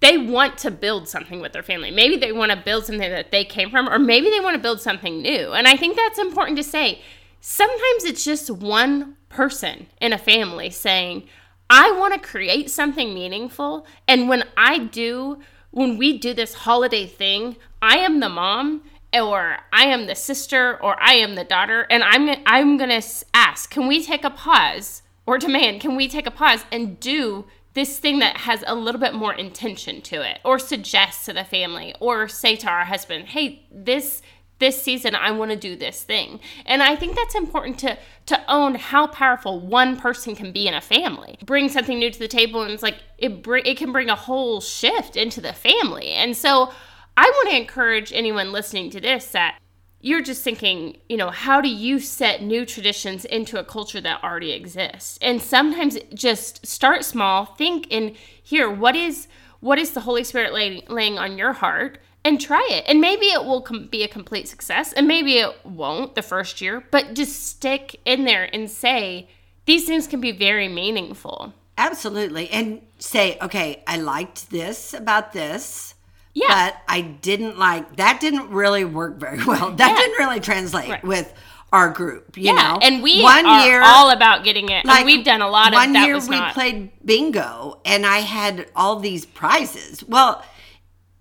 they 0.00 0.16
want 0.16 0.56
to 0.58 0.70
build 0.70 1.08
something 1.08 1.40
with 1.40 1.52
their 1.52 1.62
family. 1.62 1.90
Maybe 1.90 2.16
they 2.16 2.32
want 2.32 2.52
to 2.52 2.56
build 2.56 2.86
something 2.86 3.10
that 3.10 3.30
they 3.30 3.44
came 3.44 3.70
from 3.70 3.88
or 3.88 3.98
maybe 3.98 4.30
they 4.30 4.40
want 4.40 4.54
to 4.54 4.62
build 4.62 4.80
something 4.80 5.20
new. 5.20 5.52
And 5.52 5.68
I 5.68 5.76
think 5.76 5.96
that's 5.96 6.18
important 6.18 6.56
to 6.56 6.64
say. 6.64 7.02
Sometimes 7.40 8.04
it's 8.04 8.24
just 8.24 8.50
one 8.50 9.16
person 9.28 9.86
in 10.00 10.12
a 10.12 10.18
family 10.18 10.70
saying, 10.70 11.28
I 11.70 11.90
want 11.92 12.14
to 12.14 12.28
create 12.28 12.70
something 12.70 13.12
meaningful. 13.12 13.86
And 14.06 14.28
when 14.28 14.44
I 14.56 14.78
do, 14.78 15.40
when 15.70 15.98
we 15.98 16.16
do 16.16 16.32
this 16.32 16.54
holiday 16.54 17.06
thing, 17.06 17.56
I 17.82 17.98
am 17.98 18.20
the 18.20 18.28
mom 18.28 18.82
or 19.12 19.58
I 19.72 19.84
am 19.84 20.06
the 20.06 20.14
sister 20.14 20.82
or 20.82 21.00
I 21.02 21.14
am 21.14 21.34
the 21.34 21.44
daughter 21.44 21.86
and 21.90 22.02
I'm 22.02 22.42
I'm 22.46 22.76
going 22.76 23.00
to 23.00 23.06
ask, 23.34 23.70
can 23.70 23.86
we 23.86 24.04
take 24.04 24.24
a 24.24 24.30
pause 24.30 25.02
or 25.26 25.38
demand, 25.38 25.80
can 25.80 25.94
we 25.94 26.08
take 26.08 26.26
a 26.26 26.30
pause 26.30 26.64
and 26.72 26.98
do 26.98 27.46
this 27.74 27.98
thing 27.98 28.18
that 28.18 28.38
has 28.38 28.64
a 28.66 28.74
little 28.74 29.00
bit 29.00 29.14
more 29.14 29.34
intention 29.34 30.00
to 30.00 30.22
it 30.28 30.40
or 30.44 30.58
suggest 30.58 31.26
to 31.26 31.32
the 31.32 31.44
family 31.44 31.94
or 32.00 32.26
say 32.26 32.56
to 32.56 32.66
our 32.66 32.84
husband, 32.86 33.28
"Hey, 33.28 33.62
this 33.70 34.22
this 34.58 34.82
season 34.82 35.14
I 35.14 35.30
want 35.30 35.50
to 35.50 35.56
do 35.56 35.76
this 35.76 36.02
thing. 36.02 36.40
And 36.66 36.82
I 36.82 36.96
think 36.96 37.16
that's 37.16 37.34
important 37.34 37.78
to 37.80 37.98
to 38.26 38.50
own 38.50 38.74
how 38.74 39.06
powerful 39.06 39.60
one 39.60 39.96
person 39.96 40.36
can 40.36 40.52
be 40.52 40.68
in 40.68 40.74
a 40.74 40.80
family. 40.80 41.38
Bring 41.44 41.68
something 41.68 41.98
new 41.98 42.10
to 42.10 42.18
the 42.18 42.28
table 42.28 42.62
and 42.62 42.72
it's 42.72 42.82
like 42.82 42.96
it 43.16 43.42
br- 43.42 43.58
it 43.58 43.76
can 43.76 43.92
bring 43.92 44.10
a 44.10 44.16
whole 44.16 44.60
shift 44.60 45.16
into 45.16 45.40
the 45.40 45.52
family. 45.52 46.08
And 46.08 46.36
so 46.36 46.72
I 47.16 47.24
want 47.24 47.50
to 47.50 47.56
encourage 47.56 48.12
anyone 48.12 48.52
listening 48.52 48.90
to 48.90 49.00
this 49.00 49.26
that 49.28 49.58
you're 50.00 50.22
just 50.22 50.44
thinking, 50.44 50.98
you 51.08 51.16
know, 51.16 51.30
how 51.30 51.60
do 51.60 51.68
you 51.68 51.98
set 51.98 52.42
new 52.42 52.64
traditions 52.64 53.24
into 53.24 53.58
a 53.58 53.64
culture 53.64 54.00
that 54.00 54.22
already 54.22 54.52
exists? 54.52 55.18
And 55.20 55.42
sometimes 55.42 55.98
just 56.14 56.64
start 56.64 57.04
small, 57.04 57.44
think 57.44 57.88
and 57.90 58.14
here 58.42 58.70
what 58.70 58.94
is 58.94 59.26
what 59.60 59.78
is 59.78 59.90
the 59.90 60.00
Holy 60.00 60.22
Spirit 60.22 60.52
laying, 60.52 60.82
laying 60.88 61.18
on 61.18 61.36
your 61.36 61.52
heart? 61.52 61.98
And 62.28 62.38
try 62.38 62.66
it. 62.70 62.84
And 62.86 63.00
maybe 63.00 63.26
it 63.26 63.44
will 63.44 63.62
com- 63.62 63.86
be 63.86 64.02
a 64.02 64.08
complete 64.08 64.48
success, 64.48 64.92
and 64.92 65.08
maybe 65.08 65.38
it 65.38 65.64
won't 65.64 66.14
the 66.14 66.22
first 66.22 66.60
year, 66.60 66.84
but 66.90 67.14
just 67.14 67.46
stick 67.46 67.98
in 68.04 68.24
there 68.24 68.48
and 68.52 68.70
say, 68.70 69.28
these 69.64 69.86
things 69.86 70.06
can 70.06 70.20
be 70.20 70.32
very 70.32 70.68
meaningful. 70.68 71.54
Absolutely. 71.78 72.50
And 72.50 72.82
say, 72.98 73.38
okay, 73.40 73.82
I 73.86 73.96
liked 73.96 74.50
this 74.50 74.92
about 74.92 75.32
this. 75.32 75.94
Yeah. 76.34 76.48
But 76.48 76.76
I 76.86 77.00
didn't 77.00 77.58
like 77.58 77.96
that 77.96 78.20
didn't 78.20 78.50
really 78.50 78.84
work 78.84 79.16
very 79.16 79.42
well. 79.46 79.72
That 79.72 79.90
yeah. 79.90 79.96
didn't 79.96 80.18
really 80.18 80.40
translate 80.40 80.88
right. 80.88 81.04
with 81.04 81.32
our 81.72 81.90
group, 81.90 82.36
you 82.36 82.44
yeah, 82.44 82.52
know. 82.52 82.78
And 82.80 83.02
we 83.02 83.22
one 83.22 83.46
are 83.46 83.66
year, 83.66 83.82
all 83.82 84.10
about 84.10 84.44
getting 84.44 84.68
it. 84.68 84.84
Like 84.84 85.04
we've 85.04 85.24
done 85.24 85.42
a 85.42 85.48
lot 85.48 85.68
of 85.68 85.74
one 85.74 85.94
year 85.94 86.18
we 86.18 86.38
not... 86.38 86.54
played 86.54 86.90
bingo 87.04 87.80
and 87.84 88.06
I 88.06 88.18
had 88.18 88.70
all 88.76 89.00
these 89.00 89.26
prizes. 89.26 90.04
Well, 90.04 90.44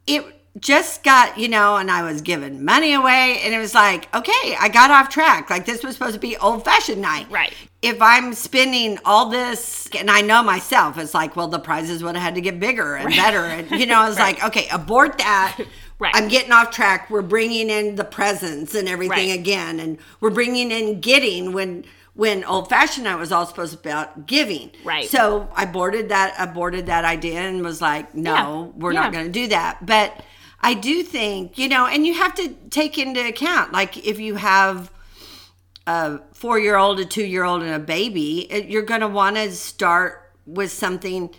it 0.06 0.24
just 0.60 1.04
got, 1.04 1.38
you 1.38 1.48
know, 1.48 1.78
and 1.78 1.90
I 1.92 2.04
was 2.04 2.22
giving 2.22 2.64
money 2.64 2.94
away, 2.94 3.42
and 3.44 3.54
it 3.54 3.60
was 3.60 3.74
like, 3.74 4.14
okay, 4.16 4.56
I 4.60 4.70
got 4.70 4.92
off 4.92 5.10
track. 5.10 5.50
Like 5.50 5.66
this 5.66 5.84
was 5.84 5.94
supposed 5.96 6.14
to 6.14 6.20
be 6.20 6.38
old 6.38 6.64
fashioned 6.66 7.02
night. 7.02 7.28
Right. 7.30 7.54
If 7.82 8.02
I'm 8.02 8.34
spending 8.34 8.98
all 9.06 9.30
this, 9.30 9.88
and 9.98 10.10
I 10.10 10.22
know 10.22 10.42
myself, 10.44 10.98
it's 10.98 11.14
like, 11.14 11.36
well, 11.36 11.48
the 11.48 11.60
prizes 11.60 12.04
would 12.04 12.16
have 12.16 12.24
had 12.24 12.36
to 12.36 12.42
get 12.42 12.60
bigger 12.60 12.96
and 12.96 13.06
right. 13.06 13.16
better. 13.16 13.40
And, 13.40 13.70
you 13.80 13.86
know, 13.86 14.00
I 14.00 14.10
was 14.10 14.18
right. 14.20 14.36
like, 14.36 14.46
okay, 14.46 14.68
abort 14.72 15.18
that. 15.20 15.60
Right. 16.00 16.14
I'm 16.16 16.28
getting 16.28 16.52
off 16.52 16.70
track. 16.70 17.10
We're 17.10 17.24
bringing 17.24 17.72
in 17.72 17.96
the 17.96 18.04
presents 18.04 18.76
and 18.76 18.88
everything 18.88 19.30
right. 19.32 19.40
again. 19.40 19.80
And 19.80 19.98
we're 20.20 20.30
bringing 20.30 20.70
in 20.70 21.00
getting 21.00 21.54
when 21.54 21.86
when 22.14 22.44
old 22.46 22.70
fashioned 22.70 23.06
night 23.06 23.16
was 23.16 23.32
all 23.32 23.48
supposed 23.48 23.72
to 23.76 23.80
be 23.80 23.90
about 23.90 24.28
giving. 24.28 24.70
Right. 24.84 25.10
So 25.10 25.50
I 25.56 25.66
boarded 25.66 26.10
that 26.10 26.36
aborted 26.38 26.86
that 26.86 27.04
idea 27.04 27.40
and 27.40 27.64
was 27.64 27.82
like, 27.82 28.14
no, 28.14 28.32
Yeah. 28.32 28.80
we're 28.80 28.94
Yeah. 28.94 29.00
not 29.02 29.12
going 29.12 29.26
to 29.26 29.32
do 29.32 29.48
that. 29.48 29.84
But 29.88 30.24
I 30.60 30.74
do 30.74 31.04
think, 31.04 31.58
you 31.58 31.70
know, 31.70 31.86
and 31.86 32.06
you 32.06 32.14
have 32.16 32.34
to 32.36 32.50
take 32.70 32.98
into 32.98 33.26
account 33.26 33.72
like 33.72 34.06
if 34.06 34.20
you 34.20 34.36
have 34.36 34.92
a 35.86 36.20
4-year-old, 36.34 37.00
a 37.00 37.06
2-year-old 37.06 37.62
and 37.64 37.74
a 37.74 37.80
baby, 37.80 38.52
it, 38.52 38.66
you're 38.68 38.82
going 38.84 39.02
to 39.02 39.08
want 39.08 39.36
to 39.38 39.52
start 39.52 40.34
with 40.46 40.72
something 40.72 41.34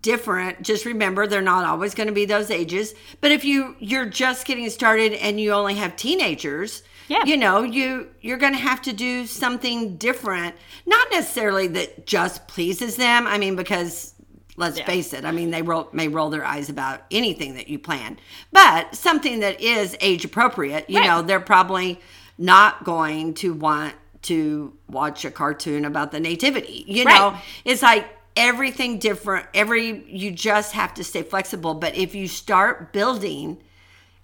different. 0.00 0.62
Just 0.62 0.84
remember 0.84 1.26
they're 1.26 1.42
not 1.42 1.64
always 1.64 1.94
going 1.94 2.06
to 2.06 2.12
be 2.12 2.24
those 2.24 2.50
ages. 2.50 2.94
But 3.20 3.32
if 3.32 3.44
you 3.44 3.74
you're 3.80 4.06
just 4.06 4.46
getting 4.46 4.70
started 4.70 5.12
and 5.14 5.40
you 5.40 5.52
only 5.52 5.74
have 5.74 5.96
teenagers 5.96 6.82
Yeah. 7.08 7.24
you 7.24 7.36
know 7.36 7.62
you 7.64 8.08
you're 8.20 8.38
going 8.38 8.52
to 8.52 8.60
have 8.60 8.80
to 8.82 8.92
do 8.92 9.26
something 9.26 9.96
different. 9.96 10.54
Not 10.86 11.08
necessarily 11.10 11.66
that 11.68 12.06
just 12.06 12.46
pleases 12.46 12.94
them. 12.96 13.26
I 13.26 13.38
mean 13.38 13.56
because 13.56 14.11
let's 14.56 14.78
face 14.80 15.12
it 15.14 15.24
i 15.24 15.30
mean 15.30 15.50
they 15.50 15.62
roll, 15.62 15.88
may 15.92 16.08
roll 16.08 16.28
their 16.30 16.44
eyes 16.44 16.68
about 16.68 17.00
anything 17.10 17.54
that 17.54 17.68
you 17.68 17.78
plan. 17.78 18.18
But 18.52 18.94
something 18.94 19.40
that 19.40 19.60
is 19.60 19.96
age 20.00 20.24
appropriate 20.24 20.88
you 20.90 20.98
Right. 20.98 21.06
know 21.06 21.22
they're 21.22 21.40
probably 21.40 21.98
not 22.38 22.84
going 22.84 23.34
to 23.34 23.54
want 23.54 23.94
to 24.22 24.72
watch 24.88 25.24
a 25.24 25.30
cartoon 25.30 25.84
about 25.84 26.12
the 26.12 26.20
nativity. 26.20 26.84
You 26.86 27.04
Right. 27.04 27.18
know 27.18 27.36
it's 27.64 27.82
like 27.82 28.06
everything 28.36 28.98
different 28.98 29.46
every 29.54 30.04
you 30.08 30.30
just 30.30 30.72
have 30.72 30.94
to 30.94 31.04
stay 31.04 31.22
flexible. 31.22 31.74
But 31.74 31.94
if 31.96 32.14
you 32.14 32.28
start 32.28 32.92
building 32.92 33.58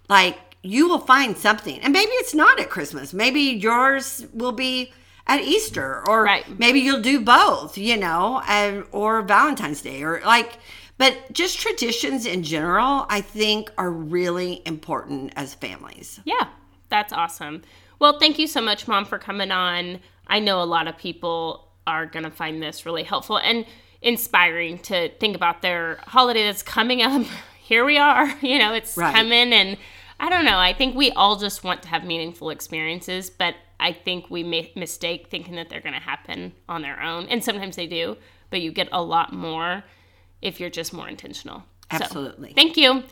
like 0.09 0.37
you 0.61 0.89
will 0.89 0.99
find 0.99 1.37
something. 1.37 1.79
And 1.79 1.93
maybe 1.93 2.11
it's 2.13 2.33
not 2.35 2.59
at 2.59 2.69
christmas. 2.69 3.13
Maybe 3.13 3.39
yours 3.41 4.25
will 4.33 4.51
be 4.51 4.91
at 5.29 5.39
easter 5.41 6.03
or 6.07 6.23
Right. 6.23 6.59
maybe 6.59 6.79
you'll 6.81 7.01
do 7.01 7.21
both 7.21 7.77
you 7.77 7.95
know 7.95 8.41
and, 8.47 8.83
or 8.91 9.21
valentine's 9.21 9.81
day 9.81 10.03
or 10.03 10.21
like 10.25 10.57
but 10.97 11.15
just 11.31 11.59
traditions 11.59 12.25
in 12.25 12.43
general 12.43 13.05
i 13.09 13.21
think 13.21 13.71
are 13.77 13.91
really 13.91 14.61
important 14.65 15.31
as 15.37 15.53
families 15.55 16.19
Yeah, 16.25 16.47
that's 16.89 17.13
awesome. 17.13 17.61
Well, 17.99 18.17
thank 18.17 18.39
you 18.39 18.47
so 18.47 18.61
much, 18.61 18.87
Mom, 18.87 19.03
for 19.05 19.19
coming 19.19 19.51
on. 19.51 19.99
I 20.27 20.39
know 20.39 20.61
a 20.61 20.65
lot 20.65 20.87
of 20.87 20.97
people 20.97 21.67
are 21.85 22.05
going 22.05 22.23
to 22.23 22.31
find 22.31 22.63
this 22.63 22.85
really 22.85 23.03
helpful 23.03 23.37
and 23.37 23.65
inspiring 24.01 24.79
to 24.79 25.09
think 25.19 25.35
about 25.35 25.61
their 25.61 25.99
holiday 26.07 26.45
that's 26.45 26.63
coming 26.63 27.01
up. 27.01 27.25
Here 27.61 27.83
we 27.85 27.97
are. 27.97 28.33
You 28.41 28.57
know, 28.57 28.73
it's 28.73 28.95
Right. 28.97 29.13
coming. 29.13 29.51
And 29.53 29.77
I 30.19 30.29
don't 30.29 30.45
know. 30.45 30.57
I 30.57 30.73
think 30.73 30.95
we 30.95 31.11
all 31.11 31.35
just 31.37 31.63
want 31.63 31.83
to 31.83 31.89
have 31.89 32.03
meaningful 32.05 32.49
experiences, 32.49 33.29
but 33.29 33.53
I 33.79 33.93
think 33.93 34.29
we 34.29 34.43
make 34.43 34.75
mistake 34.75 35.27
thinking 35.29 35.55
that 35.55 35.69
they're 35.69 35.81
going 35.81 35.93
to 35.93 36.01
happen 36.01 36.53
on 36.67 36.81
their 36.81 37.01
own. 37.01 37.27
And 37.27 37.43
sometimes 37.43 37.75
they 37.75 37.87
do, 37.87 38.17
but 38.49 38.61
you 38.61 38.71
get 38.71 38.89
a 38.91 39.01
lot 39.01 39.33
more 39.33 39.83
if 40.41 40.59
you're 40.59 40.69
just 40.69 40.93
more 40.93 41.07
intentional. 41.07 41.63
So, 41.91 42.03
Absolutely. 42.03 42.53
thank 42.53 42.77
you. 42.77 43.03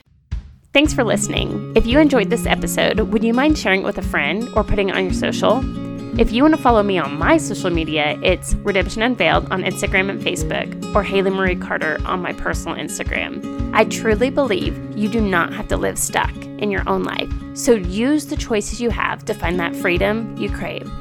Thanks 0.73 0.93
for 0.93 1.03
listening. 1.03 1.73
If 1.75 1.87
you 1.87 1.99
enjoyed 1.99 2.29
this 2.29 2.45
episode, 2.45 2.99
would 2.99 3.23
you 3.23 3.33
mind 3.33 3.57
sharing 3.57 3.81
it 3.81 3.85
with 3.85 3.97
a 3.97 4.03
friend 4.03 4.47
or 4.55 4.63
putting 4.63 4.89
it 4.89 4.95
on 4.95 5.05
your 5.05 5.13
social? 5.13 5.86
If 6.17 6.31
you 6.31 6.41
want 6.41 6.55
to 6.55 6.61
follow 6.61 6.81
me 6.81 6.97
on 6.97 7.19
my 7.19 7.37
social 7.37 7.69
media, 7.69 8.19
it's 8.23 8.55
Redemption 8.55 9.03
Unveiled 9.03 9.51
on 9.51 9.61
Instagram 9.61 10.09
and 10.09 10.19
Facebook, 10.19 10.95
or 10.95 11.03
Haley 11.03 11.29
Marie 11.29 11.55
Carter 11.55 11.99
on 12.05 12.23
my 12.23 12.33
personal 12.33 12.75
Instagram. 12.75 13.71
I 13.71 13.85
truly 13.85 14.31
believe 14.31 14.75
you 14.97 15.09
do 15.09 15.21
not 15.21 15.53
have 15.53 15.67
to 15.67 15.77
live 15.77 15.99
stuck 15.99 16.35
in 16.35 16.71
your 16.71 16.81
own 16.89 17.03
life, 17.03 17.31
so 17.53 17.73
use 17.73 18.25
the 18.25 18.35
choices 18.35 18.81
you 18.81 18.89
have 18.89 19.25
to 19.25 19.35
find 19.35 19.59
that 19.59 19.75
freedom 19.75 20.35
you 20.37 20.49
crave. 20.49 20.91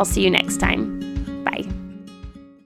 I'll 0.00 0.06
see 0.06 0.22
you 0.22 0.30
next 0.30 0.56
time. 0.56 1.02